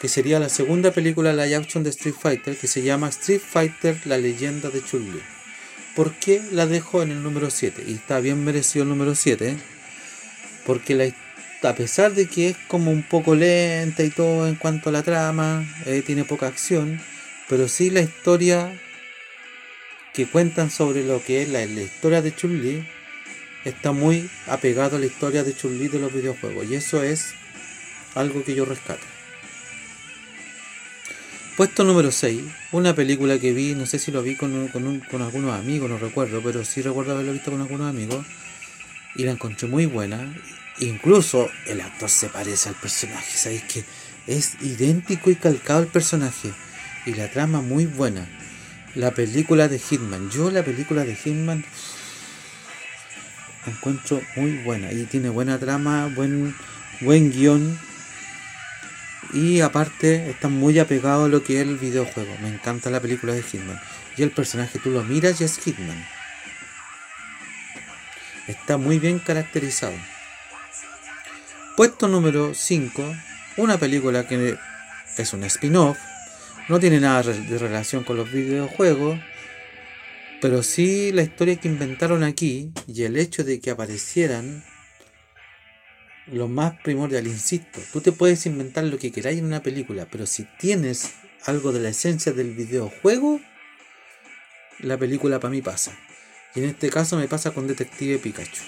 que 0.00 0.08
sería 0.08 0.38
la 0.38 0.48
segunda 0.48 0.92
película 0.92 1.32
live 1.32 1.56
action 1.56 1.84
de 1.84 1.90
Street 1.90 2.14
Fighter 2.18 2.56
que 2.56 2.68
se 2.68 2.82
llama 2.82 3.08
Street 3.08 3.40
Fighter 3.40 4.00
La 4.06 4.16
leyenda 4.16 4.70
de 4.70 4.82
Chun-Li. 4.82 5.37
¿Por 5.98 6.12
qué 6.12 6.40
la 6.52 6.68
dejo 6.68 7.02
en 7.02 7.10
el 7.10 7.24
número 7.24 7.50
7? 7.50 7.82
Y 7.88 7.94
está 7.94 8.20
bien 8.20 8.44
merecido 8.44 8.84
el 8.84 8.88
número 8.88 9.16
7. 9.16 9.56
Porque 10.64 10.94
la, 10.94 11.12
a 11.68 11.74
pesar 11.74 12.14
de 12.14 12.28
que 12.28 12.50
es 12.50 12.56
como 12.68 12.92
un 12.92 13.02
poco 13.02 13.34
lenta 13.34 14.04
y 14.04 14.10
todo 14.10 14.46
en 14.46 14.54
cuanto 14.54 14.90
a 14.90 14.92
la 14.92 15.02
trama, 15.02 15.66
eh, 15.86 16.04
tiene 16.06 16.22
poca 16.22 16.46
acción, 16.46 17.00
pero 17.48 17.66
sí 17.66 17.90
la 17.90 18.00
historia 18.00 18.80
que 20.14 20.28
cuentan 20.28 20.70
sobre 20.70 21.02
lo 21.04 21.20
que 21.20 21.42
es 21.42 21.48
la, 21.48 21.64
historia 21.64 22.22
de 22.22 22.32
Chun-Li 22.32 22.86
está 23.64 23.90
muy 23.90 24.30
apegado 24.46 24.98
a 24.98 25.00
la 25.00 25.06
historia 25.06 25.42
de 25.42 25.52
Chun-Li 25.52 25.88
de 25.88 25.98
los 25.98 26.12
videojuegos. 26.12 26.70
Y 26.70 26.76
eso 26.76 27.02
es 27.02 27.34
algo 28.14 28.44
que 28.44 28.54
yo 28.54 28.64
rescato. 28.64 29.17
Puesto 31.58 31.82
número 31.82 32.12
6, 32.12 32.40
una 32.70 32.94
película 32.94 33.36
que 33.40 33.52
vi, 33.52 33.74
no 33.74 33.84
sé 33.84 33.98
si 33.98 34.12
lo 34.12 34.22
vi 34.22 34.36
con, 34.36 34.68
con, 34.68 35.22
algunos 35.22 35.58
amigos, 35.58 35.90
no 35.90 35.98
recuerdo, 35.98 36.40
pero 36.40 36.64
sí 36.64 36.82
recuerdo 36.82 37.14
haberlo 37.14 37.32
visto 37.32 37.50
con 37.50 37.60
algunos 37.60 37.90
amigos 37.90 38.24
y 39.16 39.24
la 39.24 39.32
encontré 39.32 39.66
muy 39.66 39.86
buena. 39.86 40.32
Incluso 40.78 41.50
el 41.66 41.80
actor 41.80 42.10
se 42.10 42.28
parece 42.28 42.68
al 42.68 42.76
personaje, 42.76 43.36
¿sabéis 43.36 43.64
que 43.64 43.84
es 44.28 44.54
idéntico 44.60 45.32
y 45.32 45.34
calcado 45.34 45.80
al 45.80 45.88
personaje 45.88 46.52
y 47.06 47.14
la 47.14 47.28
trama 47.28 47.60
muy 47.60 47.86
buena. 47.86 48.28
La 48.94 49.10
película 49.10 49.66
de 49.66 49.80
Hitman. 49.80 50.30
Yo 50.30 50.52
la 50.52 50.62
película 50.62 51.04
de 51.04 51.16
Hitman 51.16 51.64
la 53.66 53.72
encuentro 53.72 54.22
muy 54.36 54.58
buena 54.58 54.92
y 54.92 55.06
tiene 55.06 55.28
buena 55.28 55.58
trama, 55.58 56.06
buen, 56.14 56.54
buen 57.00 57.32
guion. 57.32 57.87
Y 59.32 59.60
aparte 59.60 60.30
está 60.30 60.48
muy 60.48 60.78
apegado 60.78 61.24
a 61.24 61.28
lo 61.28 61.42
que 61.42 61.60
es 61.60 61.66
el 61.66 61.76
videojuego. 61.76 62.34
Me 62.40 62.48
encanta 62.48 62.90
la 62.90 63.00
película 63.00 63.34
de 63.34 63.42
Hitman. 63.42 63.78
Y 64.16 64.22
el 64.22 64.30
personaje 64.30 64.78
tú 64.78 64.90
lo 64.90 65.04
miras 65.04 65.40
y 65.40 65.44
es 65.44 65.58
Hitman. 65.58 66.06
Está 68.46 68.78
muy 68.78 68.98
bien 68.98 69.18
caracterizado. 69.18 69.94
Puesto 71.76 72.08
número 72.08 72.54
5. 72.54 73.14
Una 73.58 73.76
película 73.76 74.26
que 74.26 74.56
es 75.16 75.32
un 75.32 75.44
spin-off. 75.44 75.98
No 76.68 76.80
tiene 76.80 77.00
nada 77.00 77.22
de 77.22 77.58
relación 77.58 78.04
con 78.04 78.16
los 78.16 78.32
videojuegos. 78.32 79.20
Pero 80.40 80.62
sí 80.62 81.12
la 81.12 81.22
historia 81.22 81.56
que 81.56 81.68
inventaron 81.68 82.22
aquí 82.22 82.72
y 82.86 83.02
el 83.02 83.16
hecho 83.16 83.44
de 83.44 83.60
que 83.60 83.70
aparecieran 83.70 84.64
lo 86.32 86.48
más 86.48 86.74
primordial, 86.82 87.26
insisto, 87.26 87.80
tú 87.92 88.00
te 88.00 88.12
puedes 88.12 88.46
inventar 88.46 88.84
lo 88.84 88.98
que 88.98 89.12
queráis 89.12 89.38
en 89.38 89.46
una 89.46 89.62
película, 89.62 90.06
pero 90.10 90.26
si 90.26 90.44
tienes 90.58 91.12
algo 91.44 91.72
de 91.72 91.80
la 91.80 91.90
esencia 91.90 92.32
del 92.32 92.52
videojuego, 92.52 93.40
la 94.80 94.96
película 94.96 95.40
para 95.40 95.50
mí 95.50 95.62
pasa. 95.62 95.96
Y 96.54 96.60
en 96.60 96.70
este 96.70 96.90
caso 96.90 97.16
me 97.16 97.28
pasa 97.28 97.50
con 97.52 97.66
Detective 97.66 98.18
Pikachu. 98.18 98.62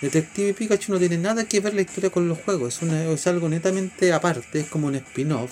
Detective 0.00 0.54
Pikachu 0.54 0.92
no 0.92 0.98
tiene 0.98 1.16
nada 1.16 1.44
que 1.44 1.60
ver 1.60 1.74
la 1.74 1.80
historia 1.80 2.10
con 2.10 2.28
los 2.28 2.38
juegos, 2.38 2.82
es, 2.82 3.26
algo 3.26 3.48
netamente 3.48 4.12
aparte, 4.12 4.60
es 4.60 4.66
como 4.66 4.88
un 4.88 4.96
spin-off 4.96 5.50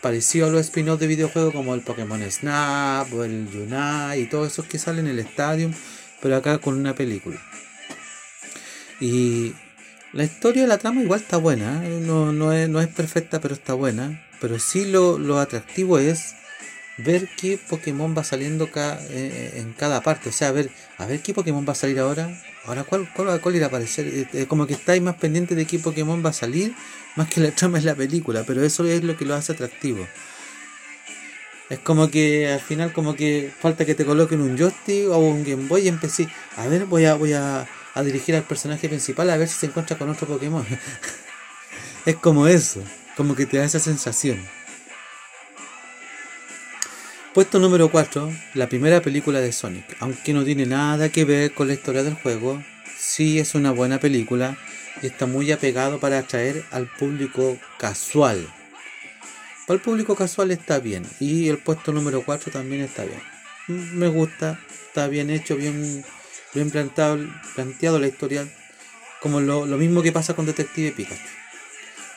parecido 0.00 0.46
a 0.46 0.50
los 0.50 0.62
spin-offs 0.62 1.00
de 1.00 1.06
videojuegos 1.06 1.52
como 1.52 1.74
el 1.74 1.82
Pokémon 1.82 2.20
Snap 2.30 3.12
o 3.12 3.24
el 3.24 3.46
Unite 3.46 4.20
y 4.20 4.26
todos 4.26 4.52
esos 4.52 4.66
que 4.66 4.78
salen 4.78 5.06
en 5.06 5.18
el 5.18 5.26
Stadium, 5.26 5.72
pero 6.20 6.36
acá 6.36 6.58
con 6.58 6.78
una 6.78 6.94
película. 6.94 7.40
Y 9.00 9.54
la 10.14 10.24
historia 10.24 10.62
de 10.62 10.68
la 10.68 10.78
trama 10.78 11.02
igual 11.02 11.20
está 11.20 11.36
buena, 11.36 11.84
¿eh? 11.84 12.00
no, 12.00 12.52
es, 12.52 12.88
perfecta, 12.88 13.40
pero 13.40 13.54
está 13.54 13.74
buena. 13.74 14.24
Pero 14.40 14.58
sí 14.58 14.84
lo, 14.84 15.18
lo 15.18 15.38
atractivo 15.38 15.98
es 15.98 16.34
ver 16.98 17.28
qué 17.36 17.58
Pokémon 17.58 18.14
va 18.16 18.22
saliendo 18.24 18.68
eh, 18.74 19.54
en 19.56 19.72
cada 19.72 20.02
parte. 20.02 20.28
O 20.28 20.32
sea, 20.32 20.48
a 20.48 20.52
ver, 20.52 20.70
a 20.98 21.06
ver 21.06 21.20
qué 21.20 21.34
Pokémon 21.34 21.66
va 21.66 21.72
a 21.72 21.76
salir 21.76 21.98
ahora. 21.98 22.30
Ahora, 22.64 22.84
¿cuál, 22.84 23.08
cuál, 23.12 23.40
cuál 23.40 23.56
irá 23.56 23.66
a 23.66 23.68
aparecer? 23.68 24.28
Eh, 24.32 24.46
como 24.46 24.66
que 24.66 24.74
estáis 24.74 25.02
más 25.02 25.16
pendiente 25.16 25.54
de 25.54 25.66
qué 25.66 25.78
Pokémon 25.78 26.24
va 26.24 26.30
a 26.30 26.34
salir 26.34 26.74
más 27.16 27.28
que 27.28 27.40
la 27.40 27.50
trama 27.50 27.78
es 27.78 27.84
la 27.84 27.94
película, 27.94 28.44
pero 28.46 28.62
eso 28.64 28.84
es 28.84 29.02
lo 29.04 29.16
que 29.16 29.24
lo 29.24 29.34
hace 29.34 29.52
atractivo. 29.52 30.06
Es 31.70 31.78
como 31.78 32.10
que 32.10 32.52
al 32.52 32.60
final 32.60 32.92
como 32.92 33.14
que 33.16 33.50
falta 33.58 33.84
que 33.84 33.94
te 33.94 34.04
coloquen 34.04 34.40
un 34.40 34.56
joystick 34.58 35.08
o 35.08 35.18
un 35.18 35.44
Game 35.44 35.66
Boy 35.66 35.82
y 35.82 35.88
empecé, 35.88 36.28
a 36.56 36.66
ver, 36.66 36.84
voy 36.86 37.06
a 37.06 37.14
voy 37.14 37.32
a, 37.32 37.66
dirigir 38.02 38.34
al 38.34 38.42
personaje 38.42 38.88
principal 38.88 39.30
a 39.30 39.36
ver 39.36 39.48
si 39.48 39.54
se 39.54 39.66
encuentra 39.66 39.96
con 39.96 40.10
otro 40.10 40.26
Pokémon. 40.26 40.66
es 42.06 42.16
como 42.16 42.46
eso, 42.46 42.82
como 43.16 43.36
que 43.36 43.46
te 43.46 43.58
da 43.58 43.64
esa 43.64 43.78
sensación. 43.78 44.44
Puesto 47.32 47.58
número 47.58 47.90
4, 47.90 48.32
la 48.54 48.68
primera 48.68 49.00
película 49.00 49.40
de 49.40 49.52
Sonic. 49.52 49.96
Aunque 50.00 50.32
no 50.32 50.44
tiene 50.44 50.66
nada 50.66 51.08
que 51.08 51.24
ver 51.24 51.52
con 51.52 51.68
la 51.68 51.74
historia 51.74 52.02
del 52.02 52.14
juego, 52.14 52.62
sí 52.96 53.38
es 53.38 53.54
una 53.54 53.72
buena 53.72 53.98
película 53.98 54.56
está 55.02 55.26
muy 55.26 55.50
apegado 55.52 55.98
para 55.98 56.18
atraer 56.18 56.64
al 56.70 56.86
público 56.86 57.58
casual. 57.78 58.46
Para 59.66 59.76
el 59.76 59.80
público 59.80 60.14
casual 60.14 60.50
está 60.50 60.78
bien. 60.78 61.04
Y 61.20 61.48
el 61.48 61.58
puesto 61.58 61.92
número 61.92 62.22
4 62.22 62.52
también 62.52 62.82
está 62.82 63.04
bien. 63.04 63.20
Me 63.66 64.08
gusta, 64.08 64.60
está 64.86 65.08
bien 65.08 65.30
hecho, 65.30 65.56
bien, 65.56 66.04
bien 66.54 66.70
planteado, 66.70 67.18
planteado 67.54 67.98
la 67.98 68.06
historia. 68.06 68.46
Como 69.20 69.40
lo, 69.40 69.64
mismo 69.66 70.02
que 70.02 70.12
pasa 70.12 70.34
con 70.34 70.46
Detective 70.46 70.92
Pikachu. 70.92 71.22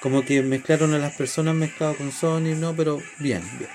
Como 0.01 0.23
que 0.23 0.41
mezclaron 0.43 0.93
a 0.93 0.99
las 0.99 1.15
personas 1.15 1.55
mezclado 1.55 1.95
con 1.95 2.11
Sony, 2.11 2.55
no, 2.55 2.75
pero 2.75 3.01
bien, 3.19 3.41
bien. 3.57 3.71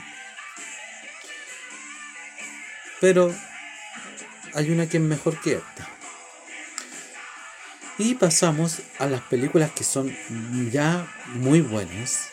Pero 3.00 3.34
hay 4.54 4.70
una 4.70 4.88
que 4.88 4.98
es 4.98 5.02
mejor 5.02 5.40
que 5.40 5.54
esta. 5.54 5.88
Y 7.98 8.14
pasamos 8.14 8.82
a 8.98 9.06
las 9.06 9.22
películas 9.22 9.70
que 9.72 9.84
son 9.84 10.14
ya 10.70 11.06
muy 11.34 11.60
buenas. 11.60 12.31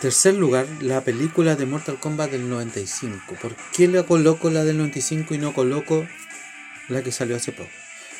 Tercer 0.00 0.34
lugar, 0.34 0.66
la 0.80 1.02
película 1.02 1.56
de 1.56 1.66
Mortal 1.66 1.98
Kombat 1.98 2.30
del 2.30 2.48
95. 2.48 3.36
¿Por 3.40 3.56
qué 3.72 3.88
la 3.88 4.02
coloco 4.04 4.50
la 4.50 4.64
del 4.64 4.78
95 4.78 5.34
y 5.34 5.38
no 5.38 5.52
coloco 5.52 6.06
la 6.88 7.02
que 7.02 7.12
salió 7.12 7.36
hace 7.36 7.52
poco? 7.52 7.70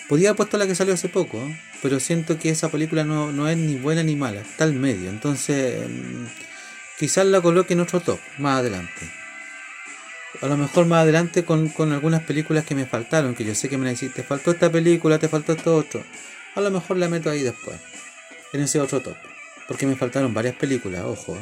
Podía 0.08 0.30
haber 0.30 0.54
la 0.54 0.66
que 0.66 0.74
salió 0.74 0.94
hace 0.94 1.08
poco, 1.08 1.40
pero 1.82 1.98
siento 2.00 2.38
que 2.38 2.50
esa 2.50 2.70
película 2.70 3.04
no, 3.04 3.32
no 3.32 3.48
es 3.48 3.56
ni 3.56 3.76
buena 3.76 4.02
ni 4.02 4.16
mala, 4.16 4.40
está 4.40 4.64
al 4.64 4.74
medio. 4.74 5.10
Entonces, 5.10 5.88
mm, 5.88 6.26
quizás 6.98 7.26
la 7.26 7.40
coloque 7.40 7.74
en 7.74 7.80
otro 7.80 8.00
top, 8.00 8.20
más 8.38 8.60
adelante 8.60 9.16
a 10.42 10.46
lo 10.46 10.56
mejor 10.56 10.86
más 10.86 11.02
adelante 11.02 11.44
con, 11.44 11.72
algunas 11.92 12.22
películas 12.22 12.64
que 12.64 12.74
me 12.74 12.86
faltaron, 12.86 13.34
que 13.34 13.44
yo 13.44 13.54
sé 13.54 13.68
que 13.68 13.78
me 13.78 13.86
la 13.86 13.92
hiciste, 13.92 14.22
te 14.22 14.28
faltó 14.28 14.50
esta 14.50 14.70
película, 14.70 15.18
te 15.18 15.28
faltó 15.28 15.52
esto 15.52 15.74
otro. 15.74 16.02
A 16.54 16.60
lo 16.60 16.70
mejor 16.70 16.96
la 16.96 17.08
meto 17.08 17.30
ahí 17.30 17.42
después, 17.42 17.76
en 18.52 18.62
ese 18.62 18.80
otro 18.80 19.00
top. 19.00 19.16
Porque 19.68 19.86
me 19.86 19.96
faltaron 19.96 20.34
varias 20.34 20.56
películas, 20.56 21.02
ojo. 21.04 21.36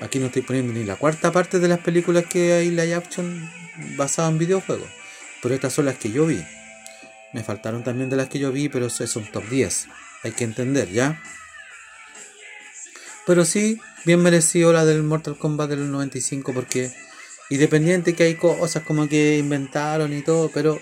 Aquí 0.00 0.18
no 0.18 0.26
estoy 0.26 0.42
poniendo 0.42 0.72
ni 0.72 0.84
la 0.84 0.96
cuarta 0.96 1.32
parte 1.32 1.58
de 1.58 1.68
las 1.68 1.80
películas 1.80 2.24
que 2.26 2.52
hay 2.52 2.70
live 2.70 2.94
action 2.94 3.50
basadas 3.96 4.32
en 4.32 4.38
videojuegos. 4.38 4.88
Pero 5.42 5.54
estas 5.54 5.72
son 5.72 5.86
las 5.86 5.96
que 5.96 6.10
yo 6.10 6.26
vi. 6.26 6.42
Me 7.32 7.42
faltaron 7.42 7.84
también 7.84 8.10
de 8.10 8.16
las 8.16 8.28
que 8.28 8.38
yo 8.38 8.52
vi, 8.52 8.68
pero 8.68 8.86
es 8.86 9.16
un 9.16 9.24
top 9.30 9.48
10. 9.48 9.88
Hay 10.22 10.32
que 10.32 10.44
entender, 10.44 10.90
¿ya? 10.90 11.22
Pero 13.26 13.44
sí, 13.44 13.80
bien 14.04 14.22
merecido 14.22 14.72
la 14.72 14.84
del 14.84 15.02
Mortal 15.02 15.36
Kombat 15.36 15.70
del 15.70 15.90
95 15.90 16.52
porque 16.52 16.92
Independiente 17.50 18.14
que 18.14 18.22
hay 18.22 18.36
cosas 18.36 18.84
como 18.84 19.08
que 19.08 19.36
inventaron 19.36 20.12
y 20.12 20.22
todo, 20.22 20.52
pero 20.54 20.80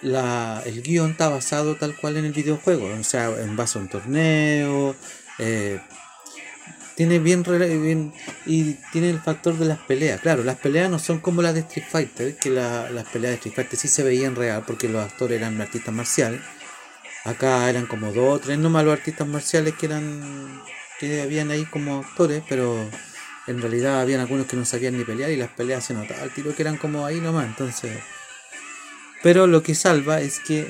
la, 0.00 0.62
el 0.64 0.80
guion 0.80 1.10
está 1.10 1.28
basado 1.28 1.74
tal 1.74 1.96
cual 1.96 2.16
en 2.16 2.24
el 2.24 2.32
videojuego, 2.32 2.86
o 2.86 3.02
sea, 3.02 3.30
en 3.40 3.56
base 3.56 3.78
a 3.78 3.82
un 3.82 3.88
torneo, 3.88 4.94
eh, 5.38 5.80
tiene 6.96 7.20
bien, 7.20 7.44
bien, 7.44 8.12
y 8.44 8.74
tiene 8.92 9.10
el 9.10 9.20
factor 9.20 9.56
de 9.56 9.66
las 9.66 9.78
peleas. 9.78 10.20
Claro, 10.20 10.42
las 10.42 10.56
peleas 10.56 10.90
no 10.90 10.98
son 10.98 11.20
como 11.20 11.42
las 11.42 11.54
de 11.54 11.60
Street 11.60 11.86
Fighter, 11.88 12.36
que 12.36 12.50
las 12.50 13.06
peleas 13.12 13.32
de 13.32 13.34
Street 13.34 13.54
Fighter 13.54 13.78
sí 13.78 13.86
se 13.86 14.02
veían 14.02 14.34
real 14.34 14.64
porque 14.66 14.88
los 14.88 15.04
actores 15.04 15.38
eran 15.38 15.60
artistas 15.60 15.94
marciales. 15.94 16.40
Acá 17.24 17.68
eran 17.70 17.86
como 17.86 18.12
dos 18.12 18.36
o 18.36 18.38
tres 18.40 18.58
nomás 18.58 18.84
los 18.84 18.94
artistas 18.94 19.28
marciales 19.28 19.74
que 19.74 19.86
eran 19.86 20.62
que 20.98 21.22
habían 21.22 21.50
ahí 21.50 21.64
como 21.66 22.00
actores, 22.00 22.42
pero 22.48 22.88
en 23.46 23.62
realidad 23.62 24.00
habían 24.00 24.20
algunos 24.20 24.46
que 24.46 24.56
no 24.56 24.64
sabían 24.64 24.98
ni 24.98 25.04
pelear 25.04 25.30
y 25.30 25.36
las 25.36 25.50
peleas 25.50 25.84
se 25.84 25.94
notaba 25.94 26.22
al 26.22 26.34
tiro 26.34 26.54
que 26.54 26.62
eran 26.62 26.76
como 26.76 27.06
ahí 27.06 27.20
nomás, 27.20 27.46
entonces... 27.46 27.96
Pero 29.22 29.46
lo 29.46 29.62
que 29.62 29.74
salva 29.74 30.20
es 30.20 30.38
que 30.40 30.68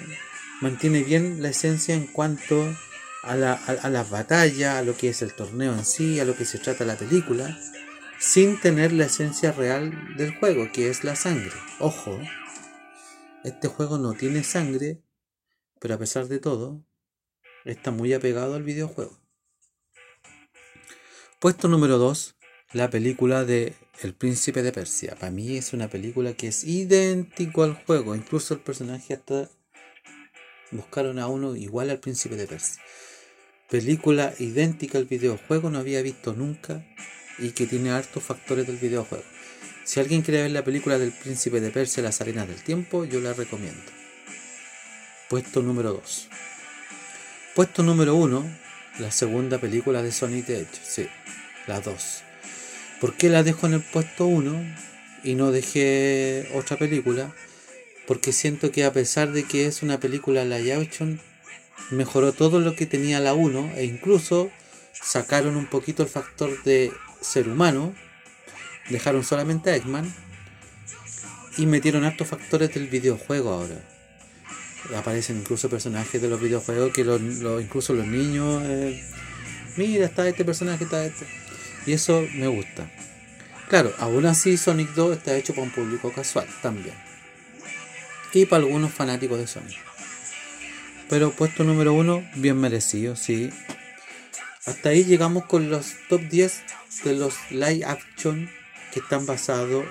mantiene 0.60 1.02
bien 1.02 1.42
la 1.42 1.50
esencia 1.50 1.94
en 1.94 2.06
cuanto 2.06 2.76
a, 3.22 3.36
la, 3.36 3.54
a, 3.54 3.90
las 3.90 4.10
batallas, 4.10 4.76
a 4.76 4.82
lo 4.82 4.96
que 4.96 5.08
es 5.10 5.22
el 5.22 5.34
torneo 5.34 5.72
en 5.72 5.84
sí, 5.84 6.20
a 6.20 6.24
lo 6.24 6.36
que 6.36 6.44
se 6.44 6.58
trata 6.58 6.84
la 6.84 6.96
película, 6.96 7.58
sin 8.18 8.60
tener 8.60 8.92
la 8.92 9.06
esencia 9.06 9.52
real 9.52 10.16
del 10.16 10.34
juego, 10.36 10.70
que 10.72 10.88
es 10.90 11.04
la 11.04 11.16
sangre. 11.16 11.52
Ojo, 11.78 12.18
este 13.44 13.68
juego 13.68 13.98
no 13.98 14.14
tiene 14.14 14.44
sangre, 14.44 15.02
pero 15.80 15.94
a 15.94 15.98
pesar 15.98 16.26
de 16.26 16.38
todo, 16.38 16.84
está 17.64 17.90
muy 17.90 18.12
apegado 18.12 18.54
al 18.54 18.62
videojuego. 18.62 19.18
Puesto 21.38 21.68
número 21.68 21.98
2, 21.98 22.36
la 22.72 22.90
película 22.90 23.44
de 23.44 23.74
El 24.02 24.14
Príncipe 24.14 24.62
de 24.62 24.72
Persia. 24.72 25.14
Para 25.14 25.30
mí 25.30 25.56
es 25.56 25.72
una 25.72 25.88
película 25.88 26.34
que 26.34 26.48
es 26.48 26.64
idéntico 26.64 27.62
al 27.62 27.74
juego. 27.74 28.14
Incluso 28.16 28.54
el 28.54 28.60
personaje 28.60 29.14
hasta 29.14 29.48
buscaron 30.72 31.18
a 31.18 31.28
uno 31.28 31.54
igual 31.56 31.90
al 31.90 32.00
Príncipe 32.00 32.36
de 32.36 32.46
Persia. 32.46 32.82
Película 33.70 34.32
idéntica 34.38 34.96
al 34.96 35.04
videojuego, 35.04 35.68
no 35.68 35.78
había 35.78 36.00
visto 36.00 36.32
nunca 36.32 36.82
y 37.38 37.50
que 37.50 37.66
tiene 37.66 37.90
hartos 37.90 38.22
factores 38.22 38.66
del 38.66 38.78
videojuego. 38.78 39.24
Si 39.84 40.00
alguien 40.00 40.22
quiere 40.22 40.40
ver 40.40 40.52
la 40.52 40.64
película 40.64 40.98
del 40.98 41.12
Príncipe 41.12 41.60
de 41.60 41.70
Persia, 41.70 42.02
Las 42.02 42.22
Arenas 42.22 42.48
del 42.48 42.62
Tiempo, 42.62 43.04
yo 43.04 43.20
la 43.20 43.34
recomiendo. 43.34 43.92
Puesto 45.28 45.60
número 45.60 45.92
2. 45.92 46.28
Puesto 47.54 47.82
número 47.82 48.14
1, 48.14 48.58
la 49.00 49.10
segunda 49.10 49.58
película 49.58 50.02
de 50.02 50.12
Sonic 50.12 50.46
de 50.46 50.60
hecho, 50.62 50.80
sí, 50.82 51.06
la 51.66 51.82
2. 51.82 52.22
¿Por 53.02 53.16
qué 53.16 53.28
la 53.28 53.42
dejo 53.42 53.66
en 53.66 53.74
el 53.74 53.82
puesto 53.82 54.26
1 54.26 54.76
y 55.24 55.34
no 55.34 55.52
dejé 55.52 56.48
otra 56.54 56.78
película? 56.78 57.34
Porque 58.06 58.32
siento 58.32 58.72
que 58.72 58.84
a 58.84 58.94
pesar 58.94 59.32
de 59.32 59.44
que 59.44 59.66
es 59.66 59.82
una 59.82 60.00
película 60.00 60.46
live 60.46 60.72
action, 60.72 61.20
mejoró 61.90 62.32
todo 62.32 62.60
lo 62.60 62.74
que 62.74 62.86
tenía 62.86 63.20
la 63.20 63.34
1 63.34 63.72
e 63.76 63.84
incluso 63.84 64.50
sacaron 64.92 65.56
un 65.56 65.66
poquito 65.66 66.02
el 66.02 66.08
factor 66.08 66.62
de 66.64 66.92
ser 67.20 67.48
humano 67.48 67.94
Dejaron 68.90 69.22
solamente 69.22 69.68
a 69.70 69.76
Eggman 69.76 70.10
y 71.58 71.66
metieron 71.66 72.04
hartos 72.04 72.26
factores 72.28 72.72
del 72.72 72.86
videojuego 72.88 73.50
ahora. 73.52 73.74
Aparecen 74.96 75.36
incluso 75.38 75.68
personajes 75.68 76.22
de 76.22 76.28
los 76.28 76.40
videojuegos 76.40 76.92
que 76.94 77.04
los, 77.04 77.20
los- 77.20 77.62
incluso 77.62 77.92
los 77.92 78.06
niños. 78.06 78.62
eh, 78.64 79.04
mira, 79.76 80.06
está 80.06 80.26
este 80.26 80.42
personaje, 80.44 80.84
está 80.84 81.04
este. 81.04 81.26
Y 81.84 81.92
eso 81.92 82.24
me 82.34 82.46
gusta. 82.46 82.90
Claro, 83.68 83.92
aún 83.98 84.24
así 84.24 84.56
Sonic 84.56 84.94
2 84.94 85.18
está 85.18 85.36
hecho 85.36 85.52
para 85.52 85.64
un 85.66 85.70
público 85.70 86.10
casual 86.10 86.46
también. 86.62 86.94
Y 88.32 88.46
para 88.46 88.62
algunos 88.62 88.90
fanáticos 88.92 89.38
de 89.38 89.46
Sonic. 89.46 89.76
Pero 91.08 91.32
puesto 91.32 91.64
número 91.64 91.94
uno, 91.94 92.22
bien 92.34 92.60
merecido, 92.60 93.16
sí. 93.16 93.50
Hasta 94.66 94.90
ahí 94.90 95.04
llegamos 95.04 95.46
con 95.46 95.70
los 95.70 95.94
top 96.08 96.20
10 96.28 96.62
de 97.04 97.14
los 97.14 97.34
live 97.50 97.84
action 97.86 98.50
que 98.92 99.00
están 99.00 99.24
basados, 99.24 99.86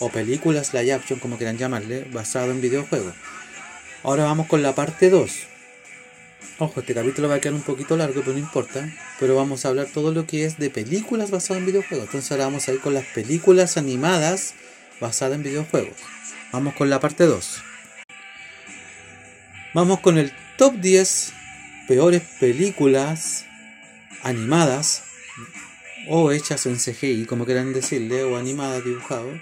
o 0.00 0.10
películas 0.10 0.74
live 0.74 0.92
action, 0.92 1.20
como 1.20 1.36
quieran 1.36 1.58
llamarle, 1.58 2.08
basado 2.12 2.50
en 2.50 2.60
videojuegos. 2.60 3.14
Ahora 4.02 4.24
vamos 4.24 4.48
con 4.48 4.62
la 4.62 4.74
parte 4.74 5.10
2. 5.10 5.30
Ojo, 6.58 6.80
este 6.80 6.94
capítulo 6.94 7.28
va 7.28 7.36
a 7.36 7.40
quedar 7.40 7.54
un 7.54 7.62
poquito 7.62 7.96
largo, 7.96 8.20
pero 8.20 8.32
no 8.32 8.38
importa. 8.38 8.90
Pero 9.18 9.36
vamos 9.36 9.64
a 9.64 9.68
hablar 9.68 9.86
todo 9.92 10.12
lo 10.12 10.26
que 10.26 10.44
es 10.44 10.58
de 10.58 10.70
películas 10.70 11.30
basadas 11.30 11.60
en 11.60 11.66
videojuegos. 11.66 12.06
Entonces 12.06 12.30
ahora 12.32 12.46
vamos 12.46 12.68
a 12.68 12.72
ir 12.72 12.80
con 12.80 12.94
las 12.94 13.04
películas 13.06 13.76
animadas 13.76 14.54
basadas 15.00 15.36
en 15.36 15.42
videojuegos. 15.42 15.96
Vamos 16.52 16.74
con 16.74 16.90
la 16.90 16.98
parte 16.98 17.24
2. 17.24 17.69
Vamos 19.74 20.00
con 20.00 20.18
el 20.18 20.32
top 20.56 20.74
10 20.76 21.32
peores 21.86 22.22
películas 22.40 23.46
animadas 24.22 25.04
o 26.08 26.32
hechas 26.32 26.66
en 26.66 26.76
CGI, 26.76 27.26
como 27.26 27.44
quieran 27.44 27.72
decirle, 27.72 28.24
o 28.24 28.36
animadas, 28.36 28.84
dibujadas, 28.84 29.40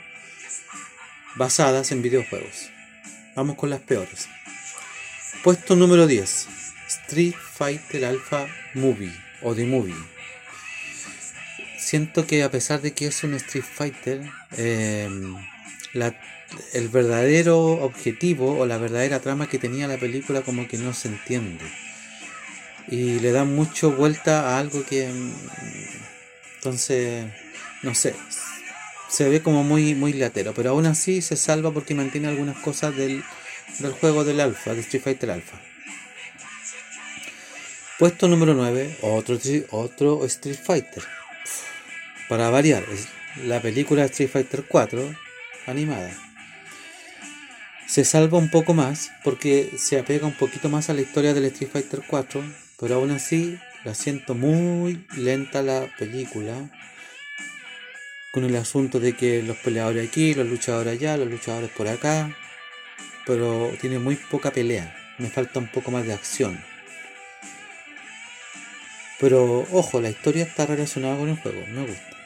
basadas 1.36 1.92
en 1.92 2.02
videojuegos. 2.02 2.70
Vamos 3.34 3.56
con 3.56 3.70
las 3.70 3.80
peores. 3.80 4.28
Puesto 5.42 5.76
número 5.76 6.06
10. 6.06 6.46
Street 6.88 7.34
Fighter 7.34 8.04
Alpha 8.04 8.46
Movie 8.74 9.12
o 9.42 9.54
The 9.54 9.64
Movie. 9.64 9.94
Siento 11.78 12.26
que 12.26 12.42
a 12.42 12.50
pesar 12.50 12.80
de 12.82 12.92
que 12.92 13.06
es 13.06 13.22
un 13.24 13.34
Street 13.34 13.64
Fighter, 13.64 14.20
eh, 14.56 15.08
la- 15.94 16.14
el 16.72 16.88
verdadero 16.88 17.58
objetivo 17.58 18.58
o 18.58 18.66
la 18.66 18.78
verdadera 18.78 19.20
trama 19.20 19.48
que 19.48 19.58
tenía 19.58 19.86
la 19.88 19.98
película 19.98 20.42
como 20.42 20.66
que 20.66 20.78
no 20.78 20.92
se 20.94 21.08
entiende. 21.08 21.64
Y 22.88 23.20
le 23.20 23.32
dan 23.32 23.54
mucho 23.54 23.92
vuelta 23.92 24.50
a 24.50 24.58
algo 24.58 24.84
que... 24.84 25.08
mm, 25.08 25.32
Entonces, 26.56 27.26
no 27.82 27.94
sé, 27.94 28.14
se 29.08 29.28
ve 29.28 29.42
como 29.42 29.62
muy, 29.62 29.94
muy 29.94 30.12
latero, 30.12 30.52
pero 30.54 30.70
aún 30.70 30.86
así 30.86 31.22
se 31.22 31.36
salva 31.36 31.70
porque 31.72 31.94
mantiene 31.94 32.28
algunas 32.28 32.56
cosas 32.58 32.96
del, 32.96 33.22
del 33.78 33.92
juego 33.92 34.24
del 34.24 34.40
Alpha, 34.40 34.74
de 34.74 34.80
Street 34.80 35.02
Fighter 35.02 35.30
Alpha. 35.30 35.60
Puesto 37.98 38.28
número 38.28 38.54
9, 38.54 38.98
otro, 39.02 39.38
otro 39.70 40.24
Street 40.26 40.58
Fighter. 40.62 41.02
Para 42.28 42.50
variar, 42.50 42.84
es 42.92 43.08
la 43.44 43.60
película 43.60 44.04
Street 44.04 44.30
Fighter 44.30 44.64
4 44.68 45.14
animada. 45.66 46.10
Se 47.88 48.04
salva 48.04 48.36
un 48.36 48.50
poco 48.50 48.74
más 48.74 49.10
porque 49.24 49.72
se 49.78 49.98
apega 49.98 50.26
un 50.26 50.34
poquito 50.34 50.68
más 50.68 50.90
a 50.90 50.94
la 50.94 51.00
historia 51.00 51.32
del 51.32 51.46
Street 51.46 51.70
Fighter 51.72 52.02
4, 52.06 52.44
pero 52.78 52.96
aún 52.96 53.10
así 53.10 53.58
la 53.82 53.94
siento 53.94 54.34
muy 54.34 55.06
lenta 55.16 55.62
la 55.62 55.88
película. 55.98 56.70
Con 58.30 58.44
el 58.44 58.54
asunto 58.56 59.00
de 59.00 59.14
que 59.14 59.42
los 59.42 59.56
peleadores 59.56 60.06
aquí, 60.06 60.34
los 60.34 60.46
luchadores 60.46 60.92
allá, 60.92 61.16
los 61.16 61.30
luchadores 61.30 61.70
por 61.70 61.88
acá. 61.88 62.36
Pero 63.24 63.72
tiene 63.80 63.98
muy 63.98 64.16
poca 64.16 64.50
pelea. 64.50 64.94
Me 65.16 65.30
falta 65.30 65.58
un 65.58 65.68
poco 65.68 65.90
más 65.90 66.06
de 66.06 66.12
acción. 66.12 66.62
Pero 69.18 69.66
ojo, 69.72 70.02
la 70.02 70.10
historia 70.10 70.44
está 70.44 70.66
relacionada 70.66 71.16
con 71.16 71.30
el 71.30 71.38
juego, 71.38 71.64
me 71.68 71.86
gusta. 71.86 72.16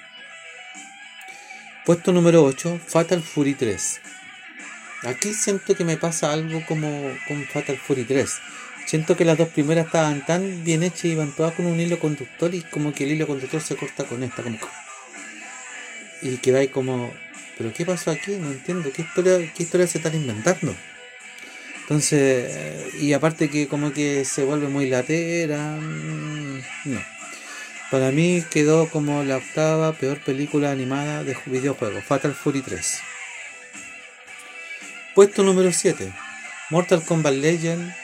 Puesto 1.86 2.12
número 2.12 2.42
8, 2.42 2.80
Fatal 2.84 3.22
Fury 3.22 3.54
3. 3.54 4.00
Aquí 5.04 5.34
siento 5.34 5.74
que 5.74 5.84
me 5.84 5.96
pasa 5.96 6.32
algo 6.32 6.64
como 6.66 6.88
con 7.26 7.44
Fatal 7.46 7.76
Fury 7.76 8.04
3. 8.04 8.30
Siento 8.86 9.16
que 9.16 9.24
las 9.24 9.38
dos 9.38 9.48
primeras 9.48 9.86
estaban 9.86 10.24
tan 10.24 10.64
bien 10.64 10.82
hechas 10.82 11.06
y 11.06 11.12
iban 11.12 11.32
todas 11.32 11.54
con 11.54 11.66
un 11.66 11.80
hilo 11.80 11.98
conductor 11.98 12.54
y 12.54 12.62
como 12.62 12.92
que 12.92 13.04
el 13.04 13.12
hilo 13.12 13.26
conductor 13.26 13.60
se 13.60 13.76
corta 13.76 14.04
con 14.04 14.22
esta, 14.22 14.42
como... 14.42 14.58
Y 16.22 16.36
quedáis 16.36 16.70
como... 16.70 17.12
¿Pero 17.58 17.72
qué 17.72 17.84
pasó 17.84 18.10
aquí? 18.10 18.32
No 18.36 18.50
entiendo. 18.50 18.90
¿Qué 18.92 19.02
historia, 19.02 19.38
qué 19.54 19.62
historia 19.62 19.86
se 19.86 19.98
están 19.98 20.14
inventando? 20.14 20.74
Entonces, 21.82 22.94
y 23.00 23.12
aparte 23.12 23.50
que 23.50 23.66
como 23.66 23.92
que 23.92 24.24
se 24.24 24.44
vuelve 24.44 24.68
muy 24.68 24.88
latera, 24.88 25.76
mm, 25.80 26.62
no. 26.84 27.02
Para 27.90 28.10
mí 28.12 28.42
quedó 28.50 28.88
como 28.88 29.24
la 29.24 29.36
octava 29.36 29.92
peor 29.92 30.18
película 30.20 30.70
animada 30.70 31.24
de 31.24 31.36
videojuegos, 31.46 32.04
Fatal 32.04 32.34
Fury 32.34 32.62
3. 32.62 33.00
Puesto 35.14 35.42
número 35.42 35.70
7, 35.70 36.10
Mortal 36.70 37.04
Kombat 37.04 37.34
Legends, 37.34 37.94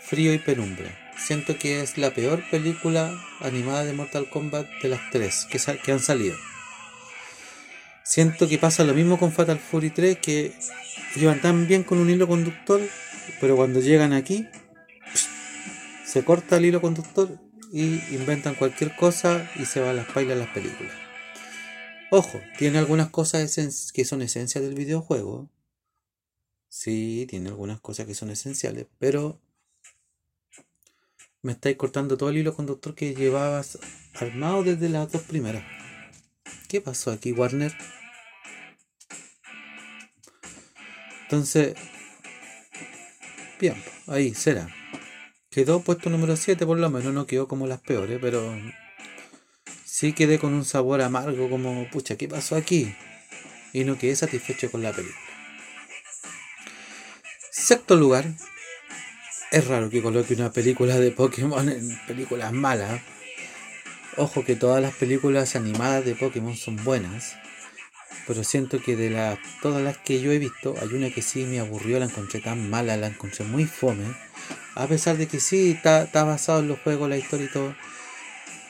Frío 0.00 0.32
y 0.32 0.38
Penumbra. 0.38 0.86
Siento 1.18 1.58
que 1.58 1.82
es 1.82 1.98
la 1.98 2.14
peor 2.14 2.42
película 2.50 3.12
animada 3.40 3.84
de 3.84 3.92
Mortal 3.92 4.30
Kombat 4.30 4.66
de 4.82 4.88
las 4.88 5.00
tres 5.10 5.46
que, 5.50 5.92
han 5.92 6.00
salido. 6.00 6.34
Siento 8.02 8.48
que 8.48 8.56
pasa 8.56 8.84
lo 8.84 8.94
mismo 8.94 9.18
con 9.18 9.32
Fatal 9.32 9.58
Fury 9.58 9.90
3, 9.90 10.16
que 10.16 10.54
llevan 11.14 11.42
tan 11.42 11.66
bien 11.66 11.82
con 11.82 11.98
un 11.98 12.08
hilo 12.08 12.26
conductor, 12.26 12.80
pero 13.38 13.54
cuando 13.56 13.80
llegan 13.80 14.14
aquí, 14.14 14.46
se 16.06 16.24
corta 16.24 16.56
el 16.56 16.64
hilo 16.64 16.80
conductor 16.80 17.38
y 17.70 18.00
inventan 18.14 18.54
cualquier 18.54 18.96
cosa 18.96 19.46
y 19.56 19.66
se 19.66 19.80
va 19.80 19.90
a 19.90 19.92
las 19.92 20.06
pailas 20.06 20.38
las 20.38 20.48
películas. 20.48 20.94
Ojo, 22.10 22.40
tiene 22.56 22.78
algunas 22.78 23.10
cosas 23.10 23.92
que 23.92 24.04
son 24.06 24.22
esencias 24.22 24.64
del 24.64 24.74
videojuego. 24.74 25.50
Sí, 26.78 27.24
tiene 27.26 27.48
algunas 27.48 27.80
cosas 27.80 28.06
que 28.06 28.14
son 28.14 28.30
esenciales, 28.30 28.86
pero 28.98 29.40
me 31.40 31.52
estáis 31.52 31.74
cortando 31.78 32.18
todo 32.18 32.28
el 32.28 32.36
hilo 32.36 32.54
conductor 32.54 32.94
que 32.94 33.14
llevabas 33.14 33.78
armado 34.12 34.62
desde 34.62 34.90
las 34.90 35.10
dos 35.10 35.22
primeras. 35.22 35.64
¿Qué 36.68 36.82
pasó 36.82 37.12
aquí, 37.12 37.32
Warner? 37.32 37.72
Entonces, 41.22 41.74
bien, 43.58 43.82
ahí 44.06 44.34
será. 44.34 44.68
Quedó 45.48 45.80
puesto 45.80 46.10
número 46.10 46.36
7 46.36 46.66
por 46.66 46.78
lo 46.78 46.90
menos, 46.90 47.14
no 47.14 47.26
quedó 47.26 47.48
como 47.48 47.66
las 47.66 47.80
peores, 47.80 48.18
pero 48.20 48.54
sí 49.86 50.12
quedé 50.12 50.38
con 50.38 50.52
un 50.52 50.66
sabor 50.66 51.00
amargo 51.00 51.48
como, 51.48 51.88
pucha, 51.88 52.16
¿qué 52.18 52.28
pasó 52.28 52.54
aquí? 52.54 52.94
Y 53.72 53.84
no 53.84 53.96
quedé 53.96 54.14
satisfecho 54.14 54.70
con 54.70 54.82
la 54.82 54.92
película. 54.92 55.25
Sexto 57.58 57.96
lugar, 57.96 58.26
es 59.50 59.66
raro 59.66 59.88
que 59.88 60.02
coloque 60.02 60.34
una 60.34 60.52
película 60.52 60.98
de 60.98 61.10
Pokémon 61.10 61.66
en 61.70 61.98
películas 62.06 62.52
malas. 62.52 63.00
Ojo 64.18 64.44
que 64.44 64.56
todas 64.56 64.82
las 64.82 64.94
películas 64.94 65.56
animadas 65.56 66.04
de 66.04 66.14
Pokémon 66.14 66.54
son 66.54 66.76
buenas. 66.84 67.34
Pero 68.26 68.44
siento 68.44 68.78
que 68.82 68.94
de 68.94 69.38
todas 69.62 69.82
las 69.82 69.96
que 69.96 70.20
yo 70.20 70.32
he 70.32 70.38
visto, 70.38 70.74
hay 70.82 70.88
una 70.88 71.10
que 71.10 71.22
sí 71.22 71.44
me 71.44 71.58
aburrió, 71.58 71.98
la 71.98 72.04
encontré 72.04 72.40
tan 72.40 72.68
mala, 72.68 72.98
la 72.98 73.06
encontré 73.06 73.46
muy 73.46 73.64
fome. 73.64 74.04
A 74.74 74.86
pesar 74.86 75.16
de 75.16 75.26
que 75.26 75.40
sí, 75.40 75.70
está, 75.70 76.06
basado 76.24 76.60
en 76.60 76.68
los 76.68 76.78
juegos, 76.80 77.08
la 77.08 77.16
historia 77.16 77.46
y 77.46 77.52
todo. 77.52 77.74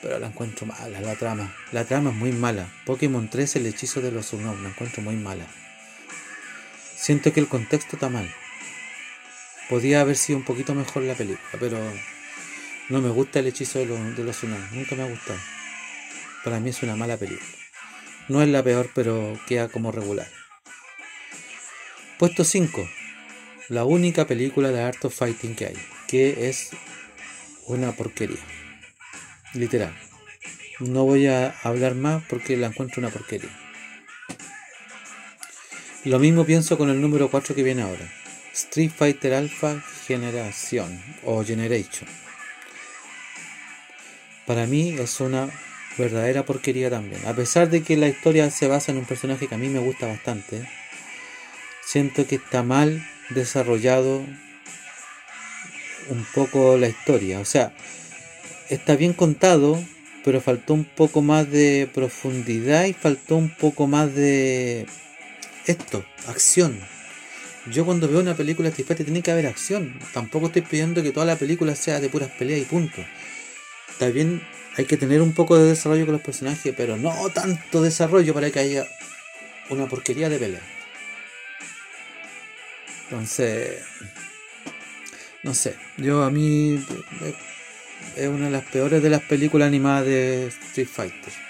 Pero 0.01 0.17
la 0.17 0.27
encuentro 0.27 0.65
mala, 0.65 1.01
la 1.01 1.15
trama. 1.15 1.53
La 1.73 1.83
trama 1.83 2.11
es 2.11 2.15
muy 2.15 2.31
mala. 2.31 2.73
Pokémon 2.85 3.29
3, 3.29 3.57
el 3.57 3.65
hechizo 3.65 3.99
de 3.99 4.11
los 4.11 4.31
Unown, 4.31 4.63
la 4.63 4.69
encuentro 4.69 5.03
muy 5.03 5.17
mala. 5.17 5.45
Siento 6.95 7.33
que 7.33 7.41
el 7.41 7.49
contexto 7.49 7.97
está 7.97 8.07
mal. 8.07 8.33
Podía 9.69 10.01
haber 10.01 10.15
sido 10.15 10.39
un 10.39 10.45
poquito 10.45 10.73
mejor 10.73 11.03
la 11.03 11.15
película, 11.15 11.49
pero 11.59 11.77
no 12.89 13.01
me 13.01 13.09
gusta 13.09 13.39
el 13.39 13.47
hechizo 13.47 13.79
de 13.79 13.85
los, 13.85 14.15
de 14.15 14.23
los 14.23 14.41
Unown. 14.43 14.69
Nunca 14.71 14.95
me 14.95 15.03
ha 15.03 15.09
gustado. 15.09 15.39
Para 16.43 16.59
mí 16.59 16.69
es 16.69 16.81
una 16.83 16.95
mala 16.95 17.17
película. 17.17 17.49
No 18.29 18.41
es 18.41 18.47
la 18.47 18.63
peor, 18.63 18.89
pero 18.93 19.37
queda 19.47 19.67
como 19.67 19.91
regular. 19.91 20.27
Puesto 22.17 22.43
5. 22.43 22.89
La 23.69 23.83
única 23.83 24.25
película 24.25 24.71
de 24.71 24.81
Art 24.81 25.03
of 25.03 25.15
Fighting 25.15 25.55
que 25.55 25.65
hay. 25.67 25.77
Que 26.07 26.49
es 26.49 26.69
una 27.65 27.91
porquería. 27.91 28.39
Literal. 29.53 29.93
No 30.79 31.03
voy 31.03 31.27
a 31.27 31.55
hablar 31.63 31.95
más 31.95 32.23
porque 32.29 32.55
la 32.55 32.67
encuentro 32.67 33.01
una 33.01 33.09
porquería. 33.09 33.49
Lo 36.05 36.19
mismo 36.19 36.45
pienso 36.45 36.77
con 36.77 36.89
el 36.89 37.01
número 37.01 37.29
4 37.29 37.53
que 37.53 37.63
viene 37.63 37.81
ahora. 37.81 38.09
Street 38.57 38.89
Fighter 38.89 39.35
Alpha 39.35 39.83
Generación 40.07 40.99
o 41.23 41.43
Generation. 41.43 42.09
Para 44.47 44.65
mí 44.65 44.95
es 44.97 45.19
una 45.19 45.47
verdadera 45.95 46.43
porquería 46.43 46.89
también. 46.89 47.23
A 47.27 47.35
pesar 47.35 47.69
de 47.69 47.83
que 47.83 47.97
la 47.97 48.07
historia 48.07 48.49
se 48.49 48.67
basa 48.67 48.91
en 48.91 48.97
un 48.97 49.05
personaje 49.05 49.47
que 49.47 49.53
a 49.53 49.59
mí 49.59 49.69
me 49.69 49.77
gusta 49.77 50.07
bastante, 50.07 50.67
siento 51.85 52.25
que 52.25 52.35
está 52.35 52.63
mal 52.63 53.07
desarrollado 53.29 54.25
un 56.09 56.25
poco 56.33 56.77
la 56.77 56.87
historia. 56.87 57.39
O 57.39 57.45
sea, 57.45 57.73
está 58.69 58.95
bien 58.95 59.13
contado, 59.13 59.79
pero 60.23 60.41
faltó 60.41 60.73
un 60.73 60.85
poco 60.85 61.21
más 61.21 61.51
de 61.51 61.87
profundidad 61.93 62.85
y 62.85 62.93
faltó 62.93 63.35
un 63.35 63.49
poco 63.49 63.85
más 63.85 64.15
de 64.15 64.87
esto, 65.67 66.03
acción. 66.25 66.96
Yo 67.71 67.85
cuando 67.85 68.07
veo 68.07 68.19
una 68.19 68.35
película 68.35 68.69
Street 68.69 68.87
Fighter 68.87 69.05
tiene 69.05 69.21
que 69.21 69.31
haber 69.31 69.47
acción. 69.47 69.99
Tampoco 70.13 70.47
estoy 70.47 70.61
pidiendo 70.61 71.03
que 71.03 71.11
toda 71.11 71.25
la 71.25 71.35
película 71.35 71.75
sea 71.75 71.99
de 71.99 72.09
puras 72.09 72.29
peleas 72.29 72.61
y 72.61 72.65
punto. 72.65 73.03
Bien, 74.13 74.41
hay 74.77 74.85
que 74.85 74.95
tener 74.95 75.21
un 75.21 75.33
poco 75.33 75.57
de 75.57 75.69
desarrollo 75.69 76.05
con 76.05 76.13
los 76.13 76.21
personajes, 76.21 76.73
pero 76.77 76.97
no 76.97 77.29
tanto 77.29 77.81
desarrollo 77.81 78.33
para 78.33 78.51
que 78.51 78.59
haya 78.59 78.87
una 79.69 79.87
porquería 79.87 80.29
de 80.29 80.37
pelea. 80.37 80.61
Entonces, 83.09 83.81
no 85.43 85.53
sé, 85.53 85.75
yo 85.97 86.23
a 86.23 86.29
mí 86.29 86.75
eh, 87.21 87.33
es 88.15 88.27
una 88.27 88.45
de 88.45 88.51
las 88.51 88.65
peores 88.65 89.01
de 89.01 89.09
las 89.09 89.21
películas 89.23 89.67
animadas 89.67 90.05
de 90.05 90.47
Street 90.47 90.87
Fighter. 90.87 91.46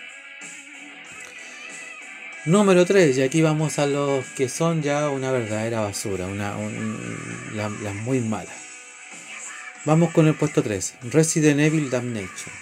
Número 2.47 2.85
3, 2.85 3.17
y 3.17 3.21
aquí 3.23 3.41
vamos 3.41 3.77
a 3.77 3.87
los 3.87 4.25
que 4.27 4.47
son 4.47 4.81
ya 4.81 5.09
una 5.09 5.31
verdadera 5.31 5.81
basura, 5.81 6.27
una, 6.27 6.55
las 7.53 7.93
muy 7.93 8.21
malas. 8.21 8.55
Vamos 9.83 10.13
con 10.13 10.27
el 10.27 10.33
puesto 10.33 10.63
3, 10.63 10.95
Resident 11.11 11.59
Evil 11.59 11.89
Damnation. 11.89 12.55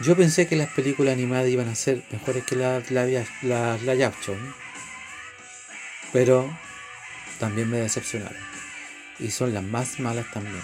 Yo 0.00 0.16
pensé 0.16 0.48
que 0.48 0.56
las 0.56 0.68
películas 0.70 1.12
animadas 1.12 1.48
iban 1.48 1.68
a 1.68 1.76
ser 1.76 2.02
mejores 2.10 2.42
que 2.42 2.56
las 2.56 2.90
la, 2.90 3.06
la, 3.42 3.78
la, 3.78 4.12
pero 6.12 6.58
también 7.38 7.70
me 7.70 7.76
decepcionaron. 7.76 8.42
Y 9.20 9.30
son 9.30 9.54
las 9.54 9.62
más 9.62 10.00
malas 10.00 10.28
también. 10.32 10.60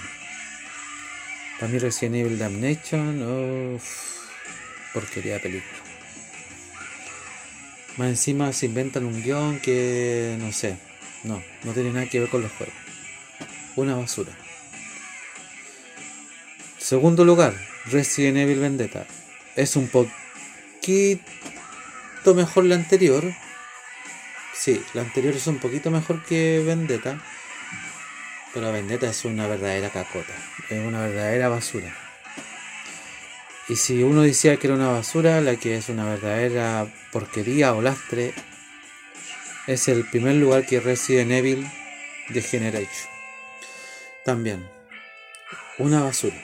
Para 1.61 1.70
mí 1.70 1.79
Resident 1.79 2.16
Evil 2.16 2.37
Damnation, 2.37 3.77
uff, 3.77 3.85
porquería 4.92 5.35
de 5.35 5.38
película. 5.40 5.88
Más 7.98 8.08
encima 8.08 8.52
se 8.52 8.66
inventan 8.66 9.04
un 9.04 9.22
guion 9.22 9.61
que 9.61 10.37
no 10.40 10.52
sé, 10.52 10.78
no, 11.24 11.42
no 11.64 11.72
tiene 11.72 11.92
nada 11.92 12.06
que 12.06 12.20
ver 12.20 12.30
con 12.30 12.42
los 12.42 12.52
juegos. 12.52 12.74
Una 13.76 13.96
basura. 13.96 14.32
Segundo 16.78 17.24
lugar, 17.24 17.54
Resident 17.87 18.38
Evil 18.38 18.61
Vendetta. 18.61 19.06
Es 19.56 19.76
un 19.76 19.88
poquito 19.88 21.20
mejor 22.34 22.64
la 22.64 22.76
anterior, 22.76 23.24
Sí, 24.58 24.82
la 24.92 25.02
anterior 25.02 25.37
es 25.37 25.46
un 25.46 25.58
poquito 25.58 25.88
mejor 25.92 26.24
que 26.24 26.61
Vendetta. 26.66 27.22
Pero 28.52 28.72
Vendetta 28.72 29.08
es 29.08 29.24
una 29.24 29.46
verdadera 29.46 29.88
cacota. 29.90 30.32
Es 30.68 30.84
una 30.84 31.02
verdadera 31.02 31.48
basura. 31.48 32.08
Y 33.68 33.76
si 33.76 34.02
uno 34.02 34.22
decía 34.22 34.57
que 34.57 34.66
era 34.66 34.76
una 34.76 34.88
basura, 34.88 35.42
la 35.42 35.57
que 35.57 35.76
es 35.76 35.90
una 35.90 36.04
verdadera 36.07 36.90
porquería 37.12 37.74
o 37.74 37.83
lastre, 37.83 38.33
es 39.66 39.88
el 39.88 40.04
primer 40.04 40.37
lugar 40.37 40.64
que 40.64 40.81
Resident 40.81 41.33
Evil 41.33 41.66
de 42.31 42.40
Generation. 42.40 43.11
También, 44.24 44.66
una 45.76 46.02
basura. 46.02 46.37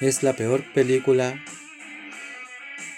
Es 0.00 0.24
la 0.24 0.32
peor 0.32 0.64
película 0.72 1.40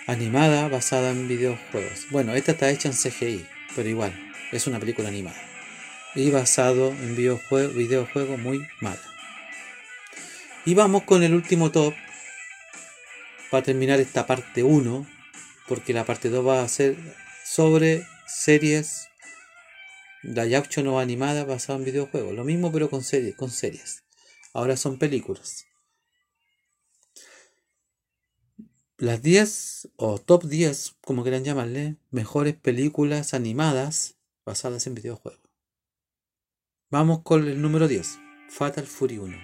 animada 0.06 0.68
basada 0.68 1.10
en 1.10 1.28
videojuegos. 1.28 2.06
Bueno, 2.10 2.34
esta 2.34 2.52
está 2.52 2.70
hecha 2.70 2.88
en 2.88 2.94
CGI, 2.94 3.46
pero 3.76 3.88
igual, 3.90 4.12
es 4.50 4.66
una 4.66 4.80
película 4.80 5.08
animada. 5.08 5.40
Y 6.14 6.30
basado 6.30 6.88
en 6.88 7.16
videojuegos 7.16 7.74
videojuego 7.74 8.38
muy 8.38 8.66
mal. 8.80 8.98
Y 10.64 10.74
vamos 10.74 11.02
con 11.02 11.22
el 11.22 11.34
último 11.34 11.70
top 11.70 11.94
para 13.52 13.62
terminar 13.62 14.00
esta 14.00 14.26
parte 14.26 14.62
1, 14.62 15.06
porque 15.68 15.92
la 15.92 16.06
parte 16.06 16.30
2 16.30 16.46
va 16.46 16.62
a 16.62 16.68
ser 16.68 16.96
sobre 17.44 18.06
series 18.26 19.08
la 20.22 20.44
action 20.56 20.86
no 20.86 20.98
animada 20.98 21.44
basada 21.44 21.78
en 21.78 21.84
videojuegos. 21.84 22.34
Lo 22.34 22.44
mismo 22.44 22.72
pero 22.72 22.88
con 22.88 23.04
series, 23.04 23.36
con 23.36 23.50
series. 23.50 24.04
Ahora 24.54 24.78
son 24.78 24.98
películas. 24.98 25.66
las 28.96 29.20
10 29.20 29.90
o 29.96 30.18
top 30.18 30.44
10, 30.44 30.94
como 31.04 31.22
quieran 31.22 31.44
llamarle, 31.44 31.96
mejores 32.10 32.54
películas 32.54 33.34
animadas 33.34 34.16
basadas 34.46 34.86
en 34.86 34.94
videojuegos. 34.94 35.42
Vamos 36.88 37.20
con 37.22 37.46
el 37.46 37.60
número 37.60 37.86
10, 37.86 38.18
Fatal 38.48 38.86
Fury 38.86 39.18
1. 39.18 39.36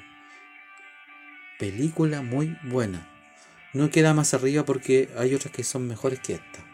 Película 1.59 2.23
muy 2.23 2.57
buena. 2.71 3.18
No 3.75 3.91
queda 3.91 4.15
más 4.15 4.35
arriba 4.35 4.65
porque 4.65 5.11
hay 5.17 5.35
otras 5.35 5.53
que 5.53 5.65
son 5.65 5.87
mejores 5.87 6.21
que 6.21 6.35
esta. 6.35 6.65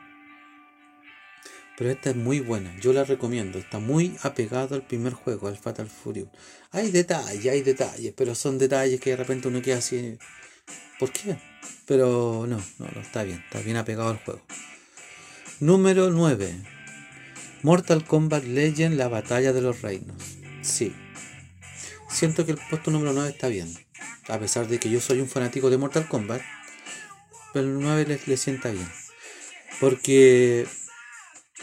Pero 1.76 1.90
esta 1.90 2.10
es 2.10 2.16
muy 2.16 2.38
buena, 2.38 2.72
yo 2.80 2.92
la 2.92 3.02
recomiendo. 3.02 3.58
Está 3.58 3.80
muy 3.80 4.16
apegado 4.22 4.76
al 4.76 4.86
primer 4.86 5.12
juego, 5.12 5.48
al 5.48 5.58
Fatal 5.58 5.88
Fury. 5.88 6.28
Hay 6.70 6.92
detalles, 6.92 7.52
hay 7.52 7.62
detalles, 7.62 8.14
pero 8.16 8.34
son 8.34 8.58
detalles 8.58 9.00
que 9.00 9.10
de 9.10 9.16
repente 9.16 9.48
uno 9.48 9.60
queda 9.60 9.78
así. 9.78 10.16
¿Por 11.00 11.10
qué? 11.10 11.36
Pero 11.86 12.46
no, 12.48 12.58
no, 12.78 12.88
no, 12.94 13.00
está 13.00 13.24
bien, 13.24 13.42
está 13.44 13.60
bien 13.60 13.76
apegado 13.76 14.10
al 14.10 14.18
juego. 14.18 14.42
Número 15.58 16.10
9. 16.10 16.54
Mortal 17.62 18.04
Kombat 18.04 18.44
Legend, 18.44 18.96
la 18.96 19.08
batalla 19.08 19.52
de 19.52 19.60
los 19.60 19.82
reinos. 19.82 20.22
Sí. 20.62 20.94
Siento 22.08 22.46
que 22.46 22.52
el 22.52 22.58
puesto 22.70 22.92
número 22.92 23.12
9 23.12 23.30
está 23.30 23.48
bien. 23.48 23.72
A 24.28 24.38
pesar 24.38 24.68
de 24.68 24.78
que 24.78 24.90
yo 24.90 25.00
soy 25.00 25.20
un 25.20 25.28
fanático 25.28 25.70
de 25.70 25.78
Mortal 25.78 26.06
Kombat. 26.08 26.42
Pero 27.54 27.66
el 27.66 27.80
9 27.80 28.20
le, 28.26 28.36
sienta 28.36 28.70
bien. 28.70 28.88
Porque, 29.80 30.66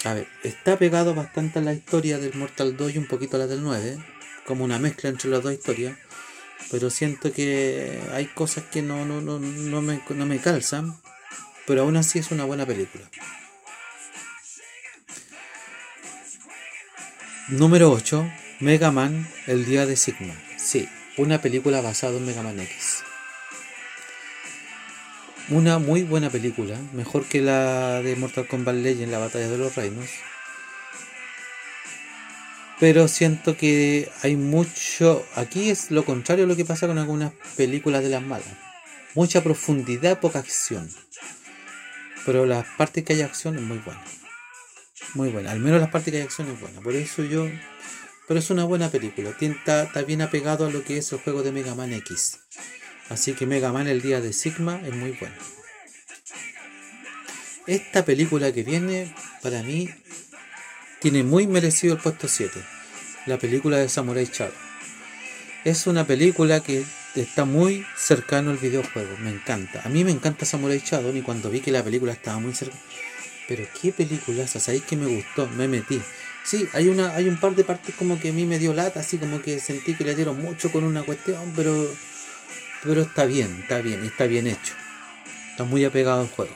a 0.04 0.16
ver, 0.16 0.28
está 0.42 0.80
pegado 0.80 1.14
bastante 1.14 1.60
a 1.60 1.62
la 1.62 1.74
historia 1.74 2.18
del 2.18 2.34
Mortal 2.34 2.76
2 2.76 2.96
y 2.96 2.98
un 2.98 3.08
poquito 3.08 3.36
a 3.36 3.40
la 3.40 3.48
del 3.48 3.62
9. 3.62 4.04
Como 4.48 4.64
una 4.64 4.80
mezcla 4.80 5.12
entre 5.12 5.30
las 5.30 5.44
dos 5.44 5.54
historias 5.54 5.96
pero 6.72 6.90
siento 6.90 7.34
que 7.34 8.02
hay 8.14 8.28
cosas 8.28 8.64
que 8.64 8.82
no, 8.82 9.06
no, 9.06 9.20
no, 9.20 9.40
no, 9.40 9.82
me, 9.82 10.02
no 10.10 10.26
me 10.26 10.40
calzan, 10.40 10.98
pero 11.68 11.82
aún 11.82 11.98
así 11.98 12.20
es 12.20 12.32
una 12.32 12.46
buena 12.46 12.66
película. 12.66 13.10
Número 17.50 17.92
8. 17.92 18.32
Mega 18.62 18.92
Man, 18.92 19.28
el 19.48 19.66
día 19.66 19.86
de 19.86 19.98
Sigma. 19.98 20.34
Sí, 20.58 20.88
una 21.18 21.42
película 21.42 21.82
basada 21.82 22.18
en 22.18 22.26
Mega 22.26 22.44
Man 22.44 22.60
X. 22.60 23.04
Una 25.52 25.78
muy 25.78 26.04
buena 26.04 26.30
película, 26.30 26.78
mejor 26.94 27.26
que 27.26 27.42
la 27.42 28.02
de 28.02 28.16
Mortal 28.16 28.48
Kombat 28.48 28.76
Legend, 28.76 29.12
la 29.12 29.20
batalla 29.20 29.48
de 29.48 29.58
los 29.58 29.76
reinos 29.76 30.10
pero 32.82 33.08
siento 33.08 33.56
que 33.56 34.12
hay 34.24 34.36
mucho. 34.36 35.24
Aquí 35.36 35.70
es 35.70 35.92
lo 35.92 36.04
contrario 36.04 36.46
a 36.46 36.48
lo 36.48 36.56
que 36.56 36.66
pasa 36.66 36.88
con 36.88 36.98
algunas 36.98 37.32
películas 37.56 38.02
de 38.02 38.10
las 38.10 38.24
malas. 38.24 38.48
Mucha 39.14 39.44
profundidad, 39.44 40.20
poca 40.20 40.40
acción. 40.40 40.90
Pero 42.26 42.48
las 42.48 42.66
partes 42.80 43.04
que 43.04 43.14
hay 43.14 43.22
acción 43.22 43.56
es 43.56 43.62
muy 43.62 43.78
buena. 43.78 44.02
Muy 45.14 45.30
buena. 45.30 45.52
Al 45.52 45.60
menos 45.60 45.80
las 45.80 45.92
partes 45.92 46.12
que 46.12 46.18
hay 46.18 46.24
acción 46.24 46.50
es 46.50 46.60
buena. 46.60 46.82
Por 46.82 46.96
eso 46.96 47.24
yo. 47.24 47.48
Pero 48.28 48.40
es 48.40 48.50
una 48.50 48.64
buena 48.64 48.90
película. 48.90 49.30
Está, 49.40 50.02
bien 50.02 50.24
apegado 50.24 50.66
a 50.66 50.72
lo 50.72 50.84
que 50.84 50.98
es 50.98 51.12
el 51.12 51.20
juego 51.20 51.44
de 51.44 51.52
Mega 51.52 51.76
Man 51.76 51.94
X. 51.94 52.40
Así 53.12 53.34
que 53.34 53.46
Mega 53.46 53.74
Man 53.74 53.90
el 53.90 54.02
día 54.02 54.22
de 54.22 54.32
Sigma 54.32 54.80
es 54.86 54.96
muy 54.96 55.12
bueno. 55.12 55.36
Esta 57.68 58.06
película 58.06 58.54
que 58.54 58.64
viene, 58.64 59.14
para 59.44 59.62
mí, 59.64 59.90
tiene 61.02 61.24
muy 61.24 61.46
merecido 61.46 61.96
el 61.96 62.00
puesto 62.00 62.30
7, 62.30 62.58
la 63.26 63.38
película 63.38 63.76
de 63.78 63.90
Samurai 63.90 64.30
Shadow. 64.32 64.56
Es 65.66 65.88
una 65.88 66.08
película 66.08 66.62
que 66.62 66.86
está 67.16 67.44
muy 67.44 67.86
cercano 67.98 68.52
al 68.52 68.58
videojuego, 68.58 69.18
me 69.18 69.32
encanta. 69.32 69.82
A 69.84 69.90
mí 69.90 70.06
me 70.06 70.12
encanta 70.12 70.46
Samurai 70.46 70.80
Shadow 70.80 71.14
y 71.14 71.22
cuando 71.22 71.50
vi 71.50 71.60
que 71.60 71.72
la 71.72 71.84
película 71.84 72.14
estaba 72.14 72.40
muy 72.40 72.56
cerca, 72.56 72.78
pero 73.46 73.68
qué 73.82 73.92
película 73.92 74.48
¿sabéis 74.48 74.84
que 74.84 74.96
me 74.96 75.08
gustó? 75.08 75.50
Me 75.50 75.68
metí. 75.68 76.02
Sí, 76.46 76.66
hay 76.72 76.88
una 76.88 77.14
hay 77.14 77.28
un 77.28 77.38
par 77.38 77.56
de 77.56 77.66
partes 77.66 77.94
como 77.94 78.18
que 78.22 78.30
a 78.30 78.34
mí 78.34 78.46
me 78.46 78.58
dio 78.58 78.74
lata, 78.74 79.02
así 79.02 79.18
como 79.18 79.42
que 79.42 79.60
sentí 79.60 79.96
que 79.96 80.06
le 80.06 80.16
dieron 80.16 80.42
mucho 80.42 80.72
con 80.72 80.86
una 80.86 81.04
cuestión, 81.04 81.52
pero 81.58 81.94
pero 82.84 83.02
está 83.02 83.26
bien, 83.26 83.60
está 83.62 83.80
bien, 83.80 84.04
está 84.04 84.26
bien 84.26 84.48
hecho. 84.48 84.74
Está 85.52 85.64
muy 85.64 85.86
apegado 85.86 86.22
al 86.22 86.30
juego. 86.30 86.56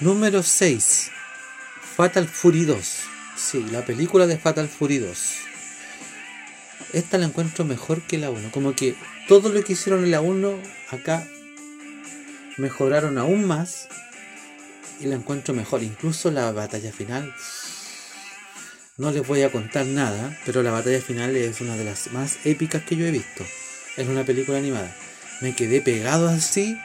Número 0.00 0.42
6. 0.42 1.10
Fatal 1.96 2.28
Fury 2.28 2.64
2. 2.64 3.00
Sí, 3.36 3.66
la 3.70 3.84
película 3.84 4.26
de 4.26 4.38
Fatal 4.38 4.68
Fury 4.68 4.98
2. 4.98 5.36
Esta 6.92 7.18
la 7.18 7.26
encuentro 7.26 7.64
mejor 7.64 8.02
que 8.02 8.18
la 8.18 8.30
1. 8.30 8.50
Como 8.52 8.74
que 8.74 8.94
todo 9.26 9.48
lo 9.48 9.62
que 9.64 9.72
hicieron 9.72 10.04
en 10.04 10.10
la 10.10 10.20
1, 10.20 10.58
acá 10.90 11.26
mejoraron 12.58 13.18
aún 13.18 13.46
más 13.46 13.88
y 15.00 15.06
la 15.06 15.16
encuentro 15.16 15.54
mejor. 15.54 15.82
Incluso 15.82 16.30
la 16.30 16.52
batalla 16.52 16.92
final, 16.92 17.34
no 18.96 19.10
les 19.10 19.26
voy 19.26 19.42
a 19.42 19.50
contar 19.50 19.86
nada, 19.86 20.38
pero 20.46 20.62
la 20.62 20.70
batalla 20.70 21.00
final 21.00 21.34
es 21.34 21.60
una 21.60 21.76
de 21.76 21.84
las 21.84 22.12
más 22.12 22.38
épicas 22.44 22.84
que 22.84 22.96
yo 22.96 23.06
he 23.06 23.10
visto 23.10 23.44
en 23.96 24.10
una 24.10 24.24
película 24.24 24.58
animada. 24.58 24.94
Me 25.40 25.54
quedé 25.54 25.80
pegado 25.80 26.28
así, 26.28 26.78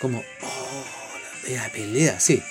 como, 0.00 0.24
oh, 0.42 0.84
la 1.50 1.68
pelea, 1.70 2.20
sí. 2.20 2.42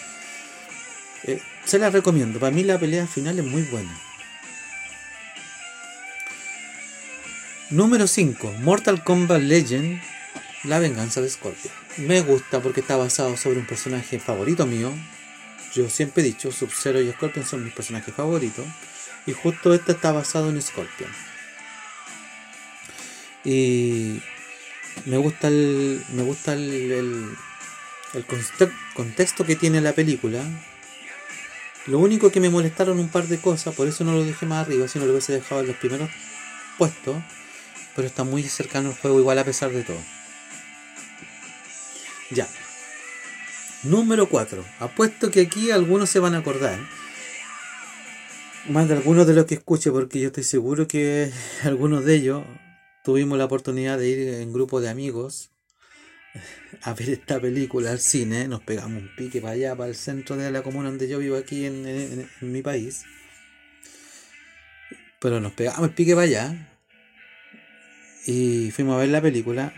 Eh, 1.23 1.41
se 1.65 1.79
la 1.79 1.89
recomiendo, 1.89 2.39
para 2.39 2.51
mí 2.51 2.63
la 2.63 2.79
pelea 2.79 3.07
final 3.07 3.39
es 3.39 3.45
muy 3.45 3.61
buena. 3.63 3.95
Número 7.73 8.05
5. 8.05 8.53
Mortal 8.59 9.03
Kombat 9.03 9.41
Legend. 9.41 9.99
La 10.63 10.77
venganza 10.77 11.21
de 11.21 11.29
Scorpion. 11.29 11.73
Me 11.97 12.21
gusta 12.21 12.61
porque 12.61 12.81
está 12.81 12.97
basado 12.97 13.35
sobre 13.35 13.57
un 13.57 13.65
personaje 13.65 14.19
favorito 14.19 14.67
mío. 14.67 14.93
Yo 15.73 15.89
siempre 15.89 16.21
he 16.21 16.25
dicho, 16.27 16.51
Sub-Zero 16.51 17.01
y 17.01 17.11
Scorpion 17.11 17.45
son 17.45 17.63
mis 17.63 17.73
personajes 17.73 18.13
favoritos. 18.13 18.65
Y 19.25 19.33
justo 19.33 19.73
este 19.73 19.93
está 19.93 20.11
basado 20.11 20.49
en 20.49 20.61
Scorpion. 20.61 21.09
Y 23.43 24.21
me 25.05 25.17
gusta 25.17 25.47
el, 25.47 26.01
me 26.13 26.23
gusta 26.23 26.53
el, 26.53 26.91
el, 28.13 28.25
contexto 28.95 29.45
que 29.45 29.55
tiene 29.55 29.81
la 29.81 29.93
película. 29.93 30.43
Lo 31.87 31.99
único 31.99 32.31
que 32.31 32.39
me 32.39 32.49
molestaron 32.49 32.99
un 32.99 33.09
par 33.09 33.27
de 33.27 33.39
cosas, 33.39 33.75
por 33.75 33.87
eso 33.87 34.03
no 34.03 34.13
lo 34.13 34.23
dejé 34.23 34.45
más 34.45 34.65
arriba, 34.65 34.87
si 34.87 34.99
no 34.99 35.05
lo 35.05 35.11
hubiese 35.11 35.33
dejado 35.33 35.61
en 35.61 35.67
los 35.67 35.75
primeros 35.75 36.09
puestos 36.77 37.17
pero 37.95 38.07
está 38.07 38.23
muy 38.23 38.43
cercano 38.43 38.89
al 38.89 38.95
juego 38.95 39.19
igual 39.19 39.39
a 39.39 39.43
pesar 39.43 39.71
de 39.71 39.83
todo. 39.83 39.99
Ya. 42.31 42.47
Número 43.83 44.27
4. 44.27 44.63
Apuesto 44.79 45.29
que 45.29 45.41
aquí 45.41 45.71
algunos 45.71 46.09
se 46.09 46.19
van 46.19 46.35
a 46.35 46.39
acordar. 46.39 46.79
Más 48.69 48.87
de 48.87 48.95
algunos 48.95 49.27
de 49.27 49.33
los 49.33 49.45
que 49.45 49.55
escuche, 49.55 49.91
porque 49.91 50.21
yo 50.21 50.27
estoy 50.27 50.43
seguro 50.43 50.87
que 50.87 51.31
algunos 51.63 52.05
de 52.05 52.15
ellos 52.15 52.43
tuvimos 53.03 53.37
la 53.37 53.45
oportunidad 53.45 53.99
de 53.99 54.07
ir 54.09 54.27
en 54.35 54.51
grupo 54.51 54.81
de 54.81 54.89
amigos 54.89 55.51
a 56.81 56.93
ver 56.93 57.09
esta 57.09 57.39
película 57.39 57.91
al 57.91 57.99
cine. 57.99 58.47
Nos 58.47 58.61
pegamos 58.61 59.03
un 59.03 59.15
pique 59.15 59.41
para 59.41 59.53
allá, 59.53 59.75
para 59.75 59.89
el 59.89 59.95
centro 59.95 60.35
de 60.35 60.49
la 60.49 60.63
comuna 60.63 60.89
donde 60.89 61.07
yo 61.07 61.19
vivo 61.19 61.37
aquí 61.37 61.65
en, 61.65 62.27
mi 62.41 62.61
país. 62.61 63.03
Pero 65.19 65.39
nos 65.39 65.53
pegamos 65.53 65.89
el 65.89 65.93
pique 65.93 66.15
para 66.15 66.25
allá 66.25 66.69
y 68.25 68.71
fuimos 68.71 68.95
a 68.95 68.99
ver 68.99 69.09
la 69.09 69.21
película 69.21 69.73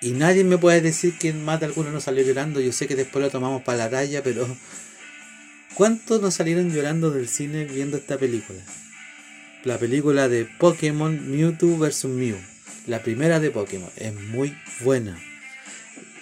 y 0.00 0.12
nadie 0.12 0.44
me 0.44 0.58
puede 0.58 0.80
decir 0.80 1.18
que 1.18 1.32
más 1.32 1.60
de 1.60 1.66
alguno 1.66 1.90
nos 1.90 2.04
salió 2.04 2.22
llorando. 2.22 2.60
Yo 2.60 2.72
sé 2.72 2.86
que 2.86 2.96
después 2.96 3.22
lo 3.22 3.30
tomamos 3.30 3.62
para 3.62 3.78
la 3.78 3.90
talla, 3.90 4.22
pero 4.22 4.46
¿cuántos 5.74 6.22
nos 6.22 6.34
salieron 6.34 6.72
llorando 6.72 7.10
del 7.10 7.28
cine 7.28 7.64
viendo 7.64 7.96
esta 7.96 8.16
película? 8.16 8.60
La 9.64 9.76
película 9.76 10.28
de 10.28 10.44
Pokémon 10.44 11.30
Mewtwo 11.30 11.76
vs. 11.78 12.04
Mew. 12.04 12.36
La 12.88 13.02
primera 13.02 13.38
de 13.38 13.50
Pokémon. 13.50 13.90
Es 13.96 14.14
muy 14.14 14.56
buena. 14.80 15.20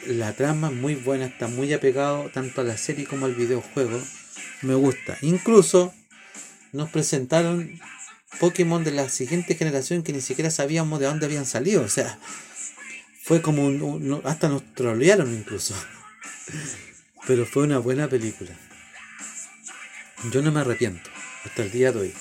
La 0.08 0.32
trama 0.32 0.66
es 0.66 0.74
muy 0.74 0.96
buena, 0.96 1.26
está 1.26 1.46
muy 1.46 1.72
apegado 1.72 2.28
tanto 2.34 2.60
a 2.60 2.64
la 2.64 2.76
serie 2.76 3.06
como 3.06 3.26
al 3.26 3.36
videojuego. 3.36 4.02
Me 4.62 4.74
gusta. 4.74 5.16
Incluso 5.22 5.94
nos 6.72 6.90
presentaron 6.90 7.78
Pokémon 8.40 8.82
de 8.82 8.90
la 8.90 9.08
siguiente 9.08 9.54
generación 9.54 10.02
que 10.02 10.12
ni 10.12 10.20
siquiera 10.20 10.50
sabíamos 10.50 10.98
de 10.98 11.06
dónde 11.06 11.26
habían 11.26 11.46
salido. 11.46 11.84
O 11.84 11.88
sea, 11.88 12.18
fue 13.22 13.40
como 13.40 13.64
un, 13.64 14.20
hasta 14.24 14.48
nos 14.48 14.74
trolearon 14.74 15.32
incluso. 15.32 15.74
Pero 17.28 17.46
fue 17.46 17.62
una 17.62 17.78
buena 17.78 18.08
película. 18.08 18.50
Yo 20.32 20.42
no 20.42 20.50
me 20.50 20.60
arrepiento 20.62 21.10
hasta 21.44 21.62
el 21.62 21.70
día 21.70 21.92
de 21.92 22.00
hoy. 22.00 22.14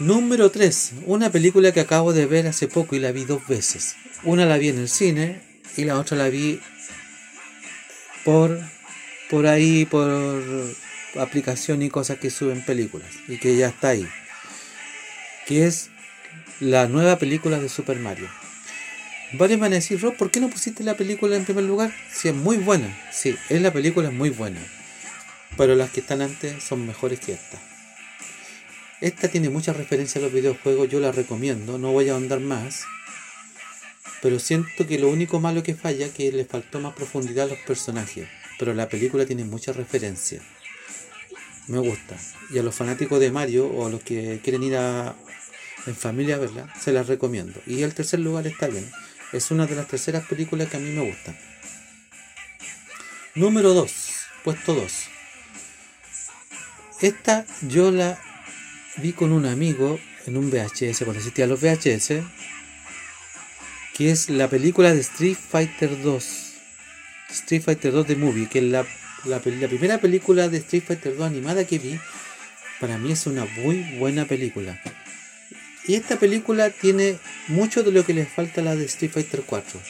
Número 0.00 0.50
3. 0.50 0.92
Una 1.06 1.30
película 1.30 1.70
que 1.70 1.78
acabo 1.78 2.12
de 2.12 2.26
ver 2.26 2.48
hace 2.48 2.66
poco 2.66 2.96
y 2.96 2.98
la 2.98 3.12
vi 3.12 3.24
dos 3.24 3.46
veces. 3.46 3.94
Una 4.24 4.44
la 4.44 4.58
vi 4.58 4.70
en 4.70 4.78
el 4.78 4.88
cine 4.88 5.40
y 5.76 5.84
la 5.84 6.00
otra 6.00 6.16
la 6.16 6.28
vi 6.28 6.60
por 8.24 8.60
por 9.30 9.46
ahí 9.46 9.84
por 9.84 10.74
aplicación 11.16 11.80
y 11.82 11.90
cosas 11.90 12.18
que 12.18 12.30
suben 12.30 12.64
películas 12.64 13.08
y 13.28 13.38
que 13.38 13.56
ya 13.56 13.68
está 13.68 13.90
ahí. 13.90 14.08
Que 15.46 15.64
es 15.64 15.90
la 16.58 16.88
nueva 16.88 17.20
película 17.20 17.60
de 17.60 17.68
Super 17.68 18.00
Mario. 18.00 18.28
Varios 19.34 19.60
van 19.60 19.72
a 19.72 19.76
decir, 19.76 20.00
Rob, 20.00 20.16
¿por 20.16 20.32
qué 20.32 20.40
no 20.40 20.50
pusiste 20.50 20.82
la 20.82 20.96
película 20.96 21.36
en 21.36 21.44
primer 21.44 21.64
lugar? 21.64 21.94
Si 22.12 22.28
es 22.28 22.34
muy 22.34 22.56
buena. 22.56 22.88
Sí, 23.12 23.36
es 23.48 23.62
la 23.62 23.72
película 23.72 24.08
es 24.08 24.14
muy 24.14 24.30
buena. 24.30 24.60
Pero 25.56 25.76
las 25.76 25.90
que 25.90 26.00
están 26.00 26.20
antes 26.20 26.64
son 26.64 26.84
mejores 26.84 27.20
que 27.20 27.34
esta. 27.34 27.73
Esta 29.04 29.28
tiene 29.28 29.50
muchas 29.50 29.76
referencias 29.76 30.16
a 30.16 30.26
los 30.26 30.32
videojuegos, 30.32 30.88
yo 30.88 30.98
la 30.98 31.12
recomiendo, 31.12 31.78
no 31.78 31.92
voy 31.92 32.08
a 32.08 32.14
ahondar 32.14 32.40
más. 32.40 32.84
Pero 34.22 34.38
siento 34.38 34.86
que 34.86 34.98
lo 34.98 35.08
único 35.10 35.40
malo 35.40 35.62
que 35.62 35.74
falla 35.74 36.06
es 36.06 36.12
que 36.12 36.32
le 36.32 36.46
faltó 36.46 36.80
más 36.80 36.94
profundidad 36.94 37.46
a 37.46 37.50
los 37.50 37.58
personajes. 37.58 38.26
Pero 38.58 38.72
la 38.72 38.88
película 38.88 39.26
tiene 39.26 39.44
muchas 39.44 39.76
referencias 39.76 40.42
me 41.66 41.78
gusta. 41.78 42.16
Y 42.50 42.58
a 42.58 42.62
los 42.62 42.74
fanáticos 42.74 43.20
de 43.20 43.30
Mario 43.30 43.66
o 43.66 43.86
a 43.86 43.90
los 43.90 44.02
que 44.02 44.40
quieren 44.42 44.62
ir 44.62 44.76
a, 44.76 45.14
en 45.86 45.96
familia 45.96 46.38
¿verdad? 46.38 46.68
se 46.80 46.92
las 46.92 47.06
recomiendo. 47.06 47.60
Y 47.66 47.82
el 47.82 47.94
tercer 47.94 48.20
lugar 48.20 48.46
está 48.46 48.66
bien. 48.66 48.90
Es 49.32 49.50
una 49.50 49.66
de 49.66 49.74
las 49.74 49.88
terceras 49.88 50.26
películas 50.26 50.68
que 50.68 50.76
a 50.76 50.80
mí 50.80 50.90
me 50.90 51.08
gustan. 51.08 51.36
Número 53.34 53.74
2, 53.74 53.92
puesto 54.44 54.74
2. 54.74 54.92
Esta 57.00 57.44
yo 57.62 57.90
la 57.90 58.18
vi 58.96 59.12
con 59.12 59.32
un 59.32 59.46
amigo 59.46 59.98
en 60.26 60.36
un 60.36 60.50
VHS, 60.50 60.98
cuando 60.98 61.18
existían 61.18 61.48
los 61.48 61.60
VHS, 61.60 62.22
que 63.94 64.10
es 64.10 64.30
la 64.30 64.48
película 64.48 64.92
de 64.92 65.00
Street 65.00 65.36
Fighter 65.36 66.02
2. 66.02 66.52
Street 67.30 67.62
Fighter 67.62 67.92
2 67.92 68.08
de 68.08 68.16
Movie, 68.16 68.48
que 68.48 68.58
es 68.60 68.64
la 68.64 68.86
la, 69.26 69.40
primera 69.40 69.98
película 69.98 70.48
de 70.48 70.58
Street 70.58 70.84
Fighter 70.86 71.16
2 71.16 71.26
animada 71.26 71.64
que 71.64 71.78
vi, 71.78 71.98
para 72.80 72.98
mí 72.98 73.12
es 73.12 73.26
una 73.26 73.44
muy 73.44 73.82
buena 73.98 74.26
película. 74.26 74.80
Y 75.86 75.94
esta 75.94 76.18
película 76.18 76.70
tiene 76.70 77.18
mucho 77.48 77.82
de 77.82 77.92
lo 77.92 78.04
que 78.04 78.14
le 78.14 78.26
falta 78.26 78.60
a 78.60 78.64
la 78.64 78.76
de 78.76 78.84
Street 78.86 79.12
Fighter 79.12 79.42
4. 79.44 79.80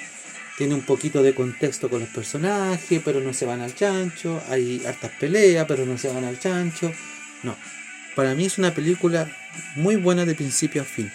Tiene 0.59 0.75
un 0.75 0.83
poquito 0.83 1.23
de 1.23 1.35
contexto 1.35 1.89
con 1.91 2.01
los 2.01 2.09
personajes, 2.09 3.01
pero 3.05 3.21
no 3.21 3.33
se 3.33 3.45
van 3.45 3.61
al 3.61 3.75
chancho. 3.75 4.43
Hay 4.49 4.85
hartas 4.87 5.11
peleas, 5.19 5.67
pero 5.67 5.85
no 5.85 5.99
se 5.99 6.13
van 6.13 6.25
al 6.25 6.39
chancho. 6.39 6.93
No. 7.43 7.57
Para 8.15 8.35
mí 8.35 8.47
es 8.47 8.59
una 8.59 8.75
película 8.75 9.29
muy 9.77 9.97
buena 9.97 10.25
de 10.25 10.35
principio 10.35 10.83
a 10.83 10.85
fin. 10.85 11.13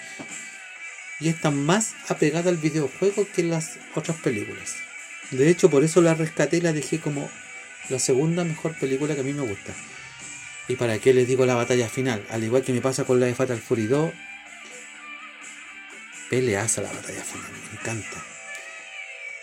Y 1.19 1.29
está 1.29 1.51
más 1.51 1.95
apegada 2.07 2.49
al 2.49 2.57
videojuego 2.57 3.27
que 3.33 3.43
las 3.43 3.77
otras 3.95 4.17
películas. 4.17 4.75
De 5.31 5.49
hecho, 5.49 5.69
por 5.69 5.83
eso 5.83 6.01
la 6.01 6.13
rescaté 6.13 6.57
y 6.57 6.61
la 6.61 6.73
dejé 6.73 6.99
como 6.99 7.29
la 7.89 7.99
segunda 7.99 8.43
mejor 8.43 8.73
película 8.73 9.15
que 9.15 9.21
a 9.21 9.23
mí 9.23 9.33
me 9.33 9.41
gusta. 9.43 9.73
Y 10.67 10.75
para 10.75 10.99
qué 10.99 11.13
les 11.13 11.27
digo 11.27 11.45
la 11.45 11.55
batalla 11.55 11.89
final, 11.89 12.23
al 12.29 12.43
igual 12.43 12.63
que 12.63 12.73
me 12.73 12.81
pasa 12.81 13.03
con 13.03 13.19
la 13.19 13.25
de 13.25 13.35
Fatal 13.35 13.59
Fury 13.59 13.87
2, 13.87 14.11
peleaza 16.29 16.81
la 16.81 16.91
batalla 16.91 17.23
final, 17.23 17.51
me 17.51 17.79
encanta. 17.79 18.23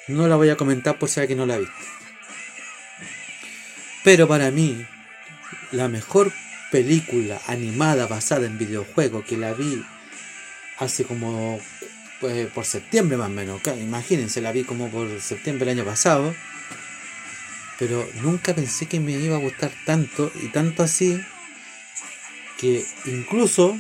No 0.08 0.28
la 0.28 0.36
voy 0.36 0.50
a 0.50 0.56
comentar 0.56 0.98
por 0.98 1.08
si 1.08 1.26
que 1.26 1.34
no 1.34 1.46
la 1.46 1.54
ha 1.54 1.58
visto. 1.58 1.74
Pero 4.04 4.28
para 4.28 4.52
mí, 4.52 4.86
la 5.72 5.88
mejor 5.88 6.32
película 6.70 7.40
animada 7.46 8.06
basada 8.06 8.46
en 8.46 8.58
videojuegos 8.58 9.24
que 9.24 9.36
la 9.36 9.52
vi 9.52 9.84
hace 10.78 11.04
como 11.04 11.60
pues, 12.20 12.48
por 12.48 12.64
septiembre 12.64 13.16
más 13.16 13.28
o 13.28 13.32
menos. 13.32 13.60
Imagínense, 13.80 14.40
la 14.40 14.52
vi 14.52 14.64
como 14.64 14.88
por 14.88 15.20
septiembre 15.20 15.66
del 15.66 15.78
año 15.78 15.84
pasado 15.84 16.34
pero 17.78 18.08
nunca 18.22 18.54
pensé 18.54 18.86
que 18.86 19.00
me 19.00 19.12
iba 19.12 19.36
a 19.36 19.40
gustar 19.40 19.70
tanto 19.84 20.32
y 20.42 20.48
tanto 20.48 20.82
así 20.82 21.20
que 22.58 22.84
incluso 23.04 23.78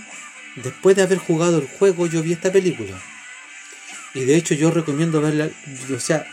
después 0.56 0.96
de 0.96 1.02
haber 1.02 1.18
jugado 1.18 1.58
el 1.58 1.66
juego 1.66 2.06
yo 2.06 2.22
vi 2.22 2.32
esta 2.32 2.52
película. 2.52 3.00
Y 4.14 4.24
de 4.24 4.36
hecho 4.36 4.54
yo 4.54 4.70
recomiendo 4.70 5.20
verla, 5.20 5.50
o 5.94 6.00
sea, 6.00 6.26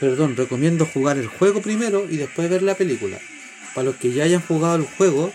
perdón, 0.00 0.36
recomiendo 0.36 0.86
jugar 0.86 1.18
el 1.18 1.26
juego 1.26 1.60
primero 1.60 2.06
y 2.08 2.16
después 2.16 2.48
ver 2.48 2.62
la 2.62 2.74
película. 2.74 3.18
Para 3.74 3.86
los 3.86 3.96
que 3.96 4.12
ya 4.12 4.24
hayan 4.24 4.42
jugado 4.42 4.76
el 4.76 4.84
juego, 4.84 5.32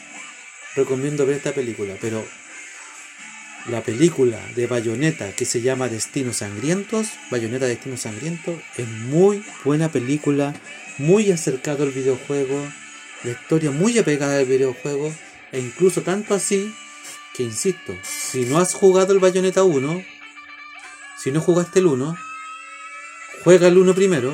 recomiendo 0.80 1.26
ver 1.26 1.38
esta 1.38 1.54
película, 1.54 1.96
pero 2.02 2.26
la 3.68 3.84
película 3.84 4.40
de 4.56 4.68
Bayonetta 4.68 5.32
que 5.34 5.46
se 5.46 5.62
llama 5.62 5.90
Destinos 5.90 6.38
Sangrientos, 6.38 7.08
Bayonetta 7.30 7.66
Destinos 7.66 8.02
Sangrientos, 8.02 8.60
es 8.78 8.88
muy 8.88 9.44
buena 9.64 9.92
película, 9.92 10.56
muy 10.98 11.32
acercado 11.32 11.84
al 11.84 11.92
videojuego, 11.92 12.60
la 13.24 13.32
historia 13.32 13.72
muy 13.72 13.98
apegada 13.98 14.40
al 14.40 14.46
videojuego, 14.46 15.14
e 15.52 15.60
incluso 15.60 16.02
tanto 16.02 16.34
así 16.34 16.74
que, 17.36 17.44
insisto, 17.44 17.94
si 18.04 18.46
no 18.46 18.60
has 18.60 18.74
jugado 18.74 19.14
el 19.14 19.20
Bayonetta 19.20 19.64
1, 19.64 20.04
si 21.22 21.32
no 21.32 21.42
jugaste 21.42 21.80
el 21.80 21.88
1, 21.88 22.18
juega 23.44 23.68
el 23.68 23.78
1 23.78 23.94
primero 23.94 24.34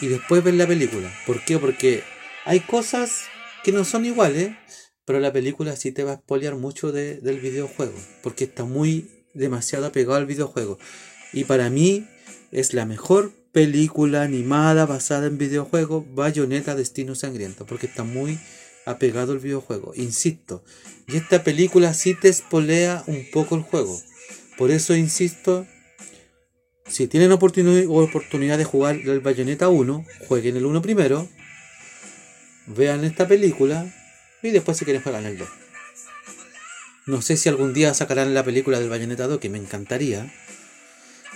y 0.00 0.08
después 0.08 0.42
ves 0.42 0.54
la 0.54 0.66
película. 0.66 1.12
¿Por 1.26 1.44
qué? 1.44 1.58
Porque 1.58 2.02
hay 2.44 2.60
cosas 2.60 3.26
que 3.62 3.72
no 3.72 3.84
son 3.84 4.04
iguales, 4.04 4.50
pero 5.04 5.20
la 5.20 5.32
película 5.32 5.76
sí 5.76 5.92
te 5.92 6.04
va 6.04 6.12
a 6.12 6.16
spoilear 6.16 6.56
mucho 6.56 6.92
de- 6.92 7.16
del 7.20 7.40
videojuego, 7.40 7.94
porque 8.22 8.44
está 8.44 8.64
muy 8.64 9.08
demasiado 9.34 9.86
apegado 9.86 10.16
al 10.16 10.26
videojuego. 10.26 10.78
Y 11.32 11.44
para 11.44 11.70
mí 11.70 12.06
es 12.50 12.74
la 12.74 12.84
mejor 12.86 13.32
película 13.52 14.22
animada 14.22 14.86
basada 14.86 15.26
en 15.26 15.38
videojuego, 15.38 16.04
Bayonetta 16.14 16.74
Destino 16.74 17.14
Sangriento, 17.14 17.66
porque 17.66 17.86
está 17.86 18.04
muy 18.04 18.38
apegado 18.86 19.32
al 19.32 19.38
videojuego. 19.38 19.92
Insisto, 19.94 20.64
y 21.06 21.16
esta 21.16 21.42
película 21.44 21.94
sí 21.94 22.14
te 22.14 22.28
espolea 22.28 23.04
un 23.06 23.26
poco 23.32 23.54
el 23.56 23.62
juego. 23.62 24.00
Por 24.58 24.70
eso 24.70 24.94
insisto, 24.94 25.66
si 26.86 27.06
tienen 27.08 27.30
oportuni- 27.30 27.86
oportunidad 27.88 28.58
de 28.58 28.64
jugar 28.64 28.96
el 28.96 29.20
Bayonetta 29.20 29.68
1, 29.68 30.04
jueguen 30.28 30.56
el 30.56 30.66
1 30.66 30.82
primero, 30.82 31.28
vean 32.66 33.04
esta 33.04 33.26
película 33.26 33.92
y 34.42 34.50
después 34.50 34.78
si 34.78 34.84
quieren 34.84 35.02
juegan 35.02 35.26
el 35.26 35.38
2. 35.38 35.48
No 37.06 37.20
sé 37.20 37.36
si 37.36 37.48
algún 37.48 37.74
día 37.74 37.94
sacarán 37.94 38.34
la 38.34 38.44
película 38.44 38.78
del 38.78 38.88
Bayonetta 38.88 39.26
2, 39.26 39.40
que 39.40 39.48
me 39.48 39.58
encantaría. 39.58 40.32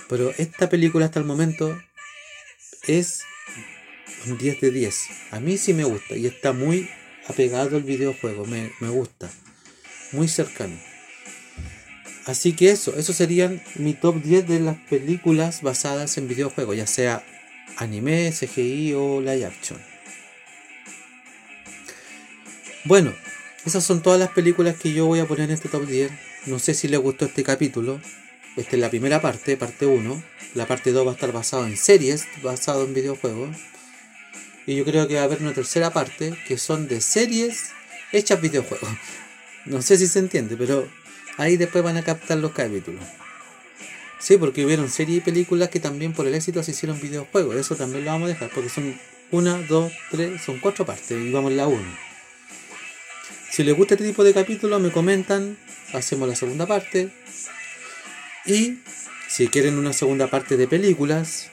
Pero 0.09 0.33
esta 0.39 0.69
película 0.69 1.07
hasta 1.07 1.19
el 1.19 1.25
momento 1.25 1.77
es 2.87 3.23
un 4.27 4.39
10 4.39 4.61
de 4.61 4.71
10. 4.71 5.01
A 5.33 5.41
mí 5.41 5.59
sí 5.59 5.75
me 5.75 5.85
gusta 5.85 6.17
y 6.17 6.27
está 6.27 6.53
muy 6.53 6.89
apegado 7.27 7.77
al 7.77 7.83
videojuego, 7.83 8.47
me, 8.47 8.71
me 8.81 8.89
gusta. 8.89 9.29
Muy 10.13 10.29
cercano. 10.29 10.79
Así 12.27 12.55
que 12.55 12.71
eso, 12.71 12.97
eso 12.97 13.13
serían 13.13 13.63
mi 13.77 13.95
top 13.95 14.23
10 14.23 14.49
de 14.49 14.61
las 14.61 14.77
películas 14.89 15.63
basadas 15.63 16.17
en 16.19 16.29
videojuegos, 16.29 16.77
ya 16.77 16.87
sea 16.87 17.25
anime, 17.77 18.33
CGI 18.33 18.95
o 18.95 19.21
live 19.21 19.47
action. 19.47 19.96
Bueno, 22.87 23.13
esas 23.65 23.83
son 23.83 24.01
todas 24.01 24.21
las 24.21 24.31
películas 24.31 24.77
que 24.77 24.93
yo 24.93 25.07
voy 25.07 25.19
a 25.19 25.27
poner 25.27 25.47
en 25.47 25.51
este 25.51 25.69
top 25.69 25.89
10. 25.89 26.09
No 26.47 26.61
sé 26.61 26.73
si 26.73 26.87
les 26.87 27.01
gustó 27.01 27.25
este 27.25 27.43
capítulo. 27.43 28.01
Esta 28.57 28.77
es 28.77 28.79
la 28.81 28.91
primera 28.91 29.21
parte, 29.21 29.57
parte 29.57 29.87
1. 29.87 30.23
La 30.55 30.69
parte 30.69 30.93
2 30.93 31.05
va 31.05 31.11
a 31.11 31.15
estar 31.15 31.33
basada 31.33 31.67
en 31.67 31.77
series, 31.77 32.29
basado 32.45 32.85
en 32.85 32.95
videojuegos. 32.95 33.57
Y 34.69 34.77
yo 34.77 34.85
creo 34.85 35.09
que 35.09 35.17
va 35.17 35.23
a 35.23 35.25
haber 35.25 35.43
una 35.43 35.53
tercera 35.53 35.93
parte 35.93 36.39
que 36.47 36.59
son 36.59 36.87
de 36.87 37.01
series 37.01 37.71
hechas 38.13 38.41
videojuegos. 38.41 38.89
No 39.65 39.83
sé 39.83 39.99
si 39.99 40.07
se 40.07 40.21
entiende, 40.21 40.57
pero 40.57 40.87
ahí 41.39 41.57
después 41.57 41.83
van 41.83 41.97
a 41.97 42.05
captar 42.05 42.39
los 42.39 42.53
capítulos. 42.53 43.03
Sí, 44.21 44.37
porque 44.37 44.65
hubieron 44.65 44.89
series 44.89 45.19
y 45.19 45.21
películas 45.21 45.71
que 45.71 45.81
también 45.81 46.13
por 46.13 46.29
el 46.29 46.37
éxito 46.37 46.63
se 46.63 46.71
hicieron 46.71 47.01
videojuegos. 47.01 47.57
Eso 47.57 47.75
también 47.75 48.05
lo 48.05 48.13
vamos 48.13 48.27
a 48.27 48.35
dejar, 48.35 48.49
porque 48.55 48.69
son 48.69 48.97
una, 49.33 49.61
dos, 49.63 49.93
tres, 50.13 50.41
son 50.41 50.61
cuatro 50.61 50.87
partes 50.87 51.11
y 51.11 51.33
vamos 51.33 51.51
en 51.51 51.57
la 51.57 51.67
1. 51.67 52.06
Si 53.57 53.65
les 53.65 53.75
gusta 53.75 53.95
este 53.95 54.07
tipo 54.07 54.23
de 54.23 54.35
capítulos, 54.35 54.83
me 54.83 54.91
comentan, 54.91 55.57
hacemos 55.95 56.29
la 56.29 56.37
segunda 56.37 56.67
parte. 56.67 57.09
Y 58.45 58.81
si 59.31 59.49
quieren 59.49 59.79
una 59.79 59.95
segunda 59.95 60.27
parte 60.27 60.59
de 60.59 60.69
películas, 60.69 61.49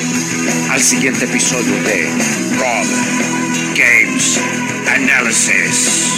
al 0.71 0.79
siguiente 0.79 1.25
episodio 1.25 1.73
de 1.83 2.07
Rob 2.57 2.85
Games 3.75 4.39
Analysis. 4.87 6.15